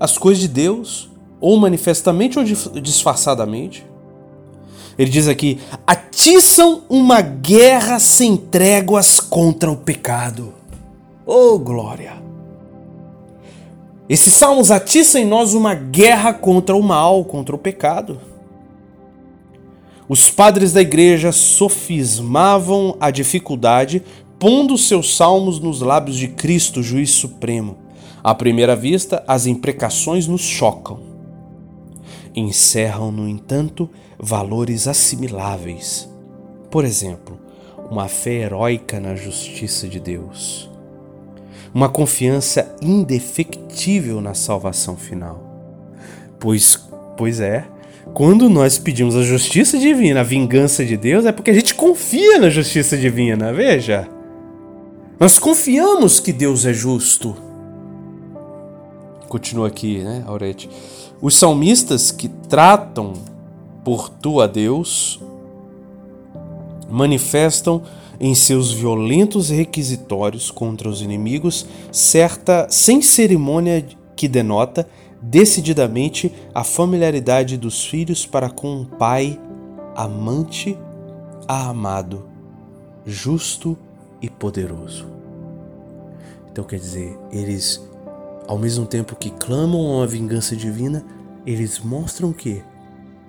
as 0.00 0.18
coisas 0.18 0.40
de 0.40 0.48
Deus, 0.48 1.08
ou 1.40 1.56
manifestamente 1.56 2.38
ou 2.38 2.44
disfarçadamente. 2.44 3.86
Ele 4.98 5.10
diz 5.10 5.28
aqui: 5.28 5.60
atiçam 5.86 6.82
uma 6.88 7.20
guerra 7.20 7.98
sem 7.98 8.36
tréguas 8.36 9.20
contra 9.20 9.70
o 9.70 9.76
pecado. 9.76 10.52
Oh, 11.24 11.58
glória! 11.58 12.14
Esses 14.08 14.32
salmos 14.34 14.70
atiçam 14.70 15.20
em 15.20 15.26
nós 15.26 15.54
uma 15.54 15.74
guerra 15.74 16.32
contra 16.32 16.74
o 16.74 16.82
mal, 16.82 17.24
contra 17.24 17.54
o 17.54 17.58
pecado. 17.58 18.18
Os 20.08 20.30
padres 20.30 20.72
da 20.72 20.80
igreja 20.80 21.30
sofismavam 21.30 22.96
a 22.98 23.10
dificuldade, 23.10 24.02
pondo 24.38 24.78
seus 24.78 25.14
salmos 25.14 25.60
nos 25.60 25.82
lábios 25.82 26.16
de 26.16 26.28
Cristo, 26.28 26.82
juiz 26.82 27.10
supremo. 27.10 27.76
À 28.24 28.34
primeira 28.34 28.74
vista, 28.74 29.22
as 29.28 29.46
imprecações 29.46 30.26
nos 30.26 30.40
chocam. 30.40 31.00
Encerram, 32.34 33.12
no 33.12 33.28
entanto, 33.28 33.90
valores 34.18 34.88
assimiláveis. 34.88 36.08
Por 36.70 36.84
exemplo, 36.84 37.38
uma 37.90 38.08
fé 38.08 38.42
heróica 38.42 38.98
na 38.98 39.14
justiça 39.14 39.88
de 39.88 40.00
Deus, 40.00 40.68
uma 41.72 41.88
confiança 41.88 42.74
indefectível 42.82 44.20
na 44.20 44.34
salvação 44.34 44.96
final. 44.96 45.44
Pois, 46.38 46.88
pois 47.16 47.40
é, 47.40 47.64
quando 48.12 48.48
nós 48.48 48.78
pedimos 48.78 49.14
a 49.14 49.22
justiça 49.22 49.78
divina, 49.78 50.20
a 50.20 50.24
vingança 50.24 50.84
de 50.84 50.96
Deus, 50.96 51.24
é 51.24 51.32
porque 51.32 51.50
a 51.50 51.54
gente 51.54 51.74
confia 51.74 52.38
na 52.38 52.50
justiça 52.50 52.96
divina, 52.96 53.52
veja. 53.52 54.08
Nós 55.20 55.38
confiamos 55.38 56.20
que 56.20 56.32
Deus 56.32 56.64
é 56.64 56.72
justo. 56.72 57.36
Continua 59.28 59.68
aqui, 59.68 59.98
né, 59.98 60.24
Aurete? 60.26 60.70
Os 61.20 61.36
salmistas 61.36 62.10
que 62.10 62.28
tratam 62.28 63.14
por 63.88 64.10
tu 64.10 64.42
a 64.42 64.46
Deus 64.46 65.18
manifestam 66.90 67.82
em 68.20 68.34
seus 68.34 68.70
violentos 68.70 69.48
requisitórios 69.48 70.50
contra 70.50 70.90
os 70.90 71.00
inimigos 71.00 71.64
certa 71.90 72.66
sem 72.68 73.00
cerimônia 73.00 73.82
que 74.14 74.28
denota 74.28 74.86
decididamente 75.22 76.30
a 76.54 76.62
familiaridade 76.62 77.56
dos 77.56 77.82
filhos 77.82 78.26
para 78.26 78.50
com 78.50 78.70
um 78.70 78.84
pai 78.84 79.40
amante 79.96 80.76
a 81.48 81.70
amado, 81.70 82.26
justo 83.06 83.74
e 84.20 84.28
poderoso. 84.28 85.06
Então 86.52 86.62
quer 86.62 86.78
dizer, 86.78 87.18
eles 87.32 87.82
ao 88.46 88.58
mesmo 88.58 88.84
tempo 88.84 89.16
que 89.16 89.30
clamam 89.30 90.02
a 90.02 90.06
vingança 90.06 90.54
divina, 90.54 91.02
eles 91.46 91.78
mostram 91.78 92.34
que 92.34 92.62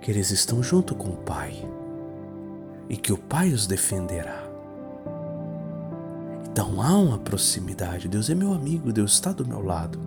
que 0.01 0.11
eles 0.11 0.31
estão 0.31 0.63
junto 0.63 0.95
com 0.95 1.09
o 1.09 1.17
Pai 1.17 1.53
e 2.89 2.97
que 2.97 3.13
o 3.13 3.17
Pai 3.17 3.49
os 3.49 3.67
defenderá. 3.67 4.43
Então 6.51 6.81
há 6.81 6.97
uma 6.97 7.17
proximidade. 7.17 8.07
Deus 8.07 8.29
é 8.29 8.35
meu 8.35 8.53
amigo, 8.53 8.91
Deus 8.91 9.13
está 9.13 9.31
do 9.31 9.45
meu 9.45 9.63
lado. 9.63 9.99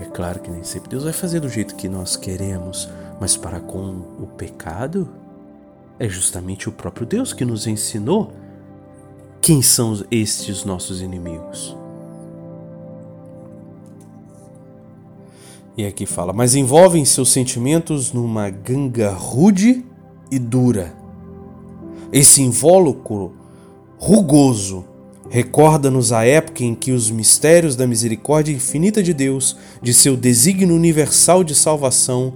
É 0.00 0.04
claro 0.04 0.40
que 0.40 0.50
nem 0.50 0.62
sempre 0.62 0.90
Deus 0.90 1.04
vai 1.04 1.12
fazer 1.12 1.40
do 1.40 1.48
jeito 1.48 1.74
que 1.74 1.88
nós 1.88 2.16
queremos, 2.16 2.88
mas 3.20 3.36
para 3.36 3.60
com 3.60 4.02
o 4.20 4.26
pecado, 4.36 5.08
é 5.98 6.08
justamente 6.08 6.68
o 6.68 6.72
próprio 6.72 7.06
Deus 7.06 7.32
que 7.32 7.44
nos 7.44 7.66
ensinou 7.66 8.32
quem 9.40 9.62
são 9.62 10.04
estes 10.10 10.64
nossos 10.64 11.00
inimigos. 11.00 11.76
E 15.78 15.86
aqui 15.86 16.06
fala, 16.06 16.32
mas 16.32 16.56
envolvem 16.56 17.04
seus 17.04 17.30
sentimentos 17.30 18.12
numa 18.12 18.50
ganga 18.50 19.12
rude 19.12 19.86
e 20.28 20.36
dura. 20.36 20.92
Esse 22.12 22.42
invólucro 22.42 23.32
rugoso 23.96 24.84
recorda-nos 25.30 26.10
a 26.10 26.24
época 26.24 26.64
em 26.64 26.74
que 26.74 26.90
os 26.90 27.12
mistérios 27.12 27.76
da 27.76 27.86
misericórdia 27.86 28.52
infinita 28.52 29.00
de 29.00 29.14
Deus, 29.14 29.56
de 29.80 29.94
seu 29.94 30.16
desígnio 30.16 30.74
universal 30.74 31.44
de 31.44 31.54
salvação, 31.54 32.34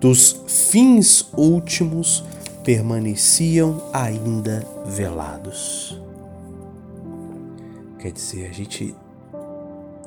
dos 0.00 0.40
fins 0.46 1.28
últimos, 1.36 2.24
permaneciam 2.64 3.82
ainda 3.92 4.66
velados. 4.86 6.00
Quer 7.98 8.12
dizer, 8.12 8.48
a 8.48 8.52
gente, 8.52 8.94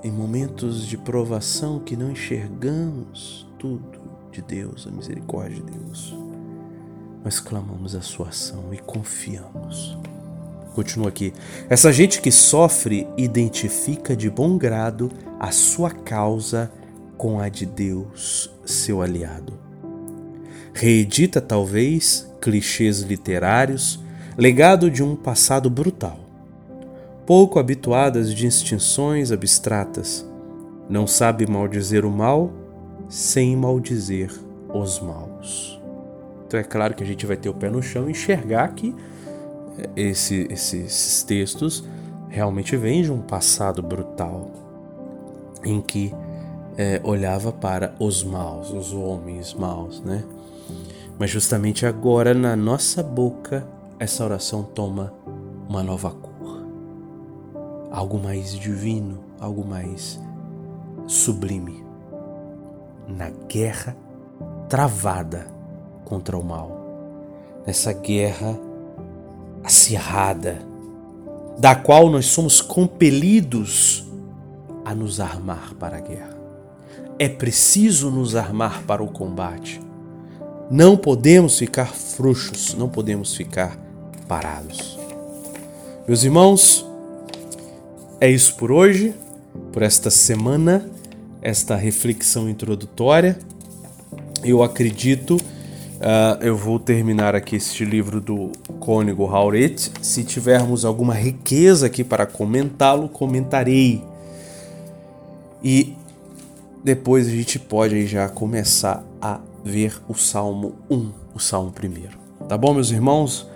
em 0.06 0.12
momentos 0.12 0.86
de 0.86 1.00
provação 1.00 1.80
que 1.80 1.98
não 1.98 2.12
enxergamos 2.12 3.48
tudo 3.58 4.00
de 4.32 4.39
Deus, 4.39 4.86
a 4.86 4.91
misericórdia 4.91 5.56
de 5.56 5.72
Deus, 5.72 6.15
nós 7.24 7.39
clamamos 7.39 7.96
a 7.96 8.02
sua 8.02 8.30
ação 8.30 8.72
e 8.72 8.78
confiamos. 8.78 9.98
Continua 10.76 11.10
aqui. 11.10 11.34
Essa 11.68 11.91
gente 11.91 12.22
que 12.22 12.30
sofre 12.32 13.08
identifica 13.18 14.15
de 14.15 14.30
bom 14.30 14.60
grado 14.60 15.10
a 15.39 15.50
sua 15.52 15.89
causa 15.89 16.72
com 17.18 17.39
a 17.39 17.50
de 17.50 17.65
Deus, 17.65 18.52
seu 18.63 19.02
aliado. 19.02 19.54
Reedita 20.72 21.41
talvez 21.41 22.32
clichês 22.39 23.00
literários, 23.00 24.00
legado 24.38 24.91
de 24.91 25.02
um 25.02 25.15
passado 25.15 25.68
brutal. 25.68 26.25
Pouco 27.26 27.58
habituadas 27.58 28.34
de 28.34 28.46
instinções 28.46 29.32
abstratas, 29.32 30.24
não 30.88 31.08
sabe 31.08 31.48
maldizer 31.48 32.06
o 32.06 32.12
mal 32.12 32.52
sem 33.10 33.56
maldizer 33.56 34.32
os 34.72 35.00
maus. 35.00 35.82
Então 36.46 36.60
é 36.60 36.64
claro 36.64 36.94
que 36.94 37.04
a 37.04 37.06
gente 37.06 37.26
vai 37.26 37.36
ter 37.36 37.50
o 37.50 37.54
pé 37.54 37.70
no 37.70 37.82
chão 37.82 38.08
e 38.08 38.12
enxergar 38.12 38.68
que 38.76 38.96
é, 39.78 39.90
esse, 39.96 40.48
esses 40.52 41.24
textos 41.24 41.84
realmente 42.30 42.78
vêm 42.78 43.02
de 43.02 43.12
um 43.12 43.22
passado 43.22 43.82
brutal 43.82 44.52
em 45.64 45.82
que 45.82 46.14
é, 46.78 47.02
olhava 47.04 47.52
para 47.52 47.96
os 48.00 48.24
maus, 48.24 48.72
os 48.72 48.94
homens 48.94 49.54
maus, 49.54 50.00
né? 50.02 50.24
Mas 51.18 51.32
justamente 51.32 51.86
agora 51.86 52.34
na 52.34 52.56
nossa 52.56 53.02
boca 53.02 53.66
essa 53.98 54.24
oração 54.24 54.62
toma 54.62 55.14
uma 55.68 55.82
nova 55.82 56.12
algo 57.96 58.20
mais 58.20 58.54
divino, 58.54 59.20
algo 59.40 59.66
mais 59.66 60.20
sublime. 61.08 61.82
Na 63.08 63.30
guerra 63.48 63.96
travada 64.68 65.48
contra 66.04 66.38
o 66.38 66.44
mal, 66.44 66.78
nessa 67.66 67.94
guerra 67.94 68.60
acirrada, 69.64 70.60
da 71.58 71.74
qual 71.74 72.10
nós 72.10 72.26
somos 72.26 72.60
compelidos 72.60 74.06
a 74.84 74.94
nos 74.94 75.22
armar 75.22 75.74
para 75.76 75.96
a 75.96 76.02
guerra. 76.02 76.36
É 77.18 77.30
preciso 77.30 78.12
nos 78.12 78.36
armar 78.36 78.84
para 78.84 79.02
o 79.02 79.08
combate. 79.08 79.80
Não 80.70 80.98
podemos 80.98 81.58
ficar 81.58 81.94
frouxos, 81.94 82.74
não 82.74 82.90
podemos 82.90 83.34
ficar 83.34 83.78
parados. 84.28 85.00
Meus 86.06 86.26
irmãos, 86.26 86.86
é 88.19 88.30
isso 88.30 88.56
por 88.56 88.71
hoje, 88.71 89.13
por 89.71 89.82
esta 89.82 90.10
semana, 90.10 90.89
esta 91.41 91.75
reflexão 91.75 92.49
introdutória. 92.49 93.38
Eu 94.43 94.63
acredito 94.63 95.38
Uh, 95.95 96.43
eu 96.43 96.58
vou 96.58 96.78
terminar 96.78 97.36
aqui 97.36 97.56
este 97.56 97.86
livro 97.86 98.19
do 98.19 98.51
Cônigo 98.80 99.25
Hauret. 99.25 99.91
Se 100.01 100.23
tivermos 100.23 100.84
alguma 100.84 101.13
riqueza 101.13 101.86
aqui 101.86 102.04
para 102.04 102.25
comentá-lo, 102.25 103.08
comentarei. 103.08 104.04
E 105.63 105.95
depois 106.84 107.28
a 107.28 107.32
gente 107.32 107.58
pode 107.58 108.06
já 108.08 108.28
começar 108.28 109.04
a 109.21 109.39
ver 109.63 109.99
o 110.08 110.13
Salmo 110.13 110.75
1, 110.91 111.12
o 111.34 111.39
Salmo 111.39 111.73
1. 112.41 112.45
Tá 112.45 112.58
bom, 112.58 112.73
meus 112.73 112.91
irmãos? 112.91 113.47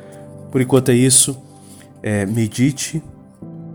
Por 0.49 0.61
enquanto 0.61 0.89
é 0.89 0.95
isso. 0.95 1.37
É, 2.01 2.25
medite, 2.25 3.03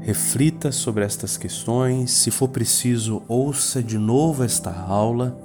reflita 0.04 0.70
sobre 0.70 1.02
estas 1.02 1.38
questões. 1.38 2.10
Se 2.10 2.30
for 2.30 2.48
preciso, 2.48 3.22
ouça 3.26 3.82
de 3.82 3.96
novo 3.96 4.44
esta 4.44 4.70
aula, 4.70 5.36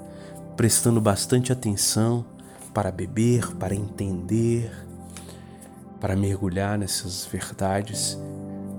prestando 0.58 1.00
bastante 1.00 1.52
atenção 1.54 2.26
para 2.74 2.92
beber, 2.92 3.56
para 3.56 3.74
entender, 3.74 4.70
para 6.00 6.16
mergulhar 6.16 6.78
nessas 6.78 7.26
verdades 7.26 8.18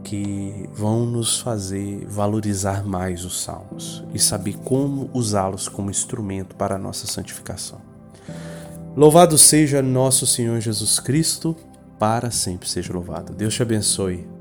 que 0.04 0.68
vão 0.72 1.06
nos 1.06 1.40
fazer 1.40 2.06
valorizar 2.06 2.84
mais 2.84 3.24
os 3.24 3.42
salmos 3.42 4.04
e 4.12 4.18
saber 4.18 4.56
como 4.58 5.08
usá-los 5.14 5.66
como 5.68 5.90
instrumento 5.90 6.56
para 6.56 6.74
a 6.74 6.78
nossa 6.78 7.06
santificação. 7.06 7.80
Louvado 8.94 9.38
seja 9.38 9.80
nosso 9.80 10.26
Senhor 10.26 10.60
Jesus 10.60 11.00
Cristo, 11.00 11.56
para 11.98 12.30
sempre 12.30 12.68
seja 12.68 12.92
louvado. 12.92 13.32
Deus 13.32 13.54
te 13.54 13.62
abençoe. 13.62 14.39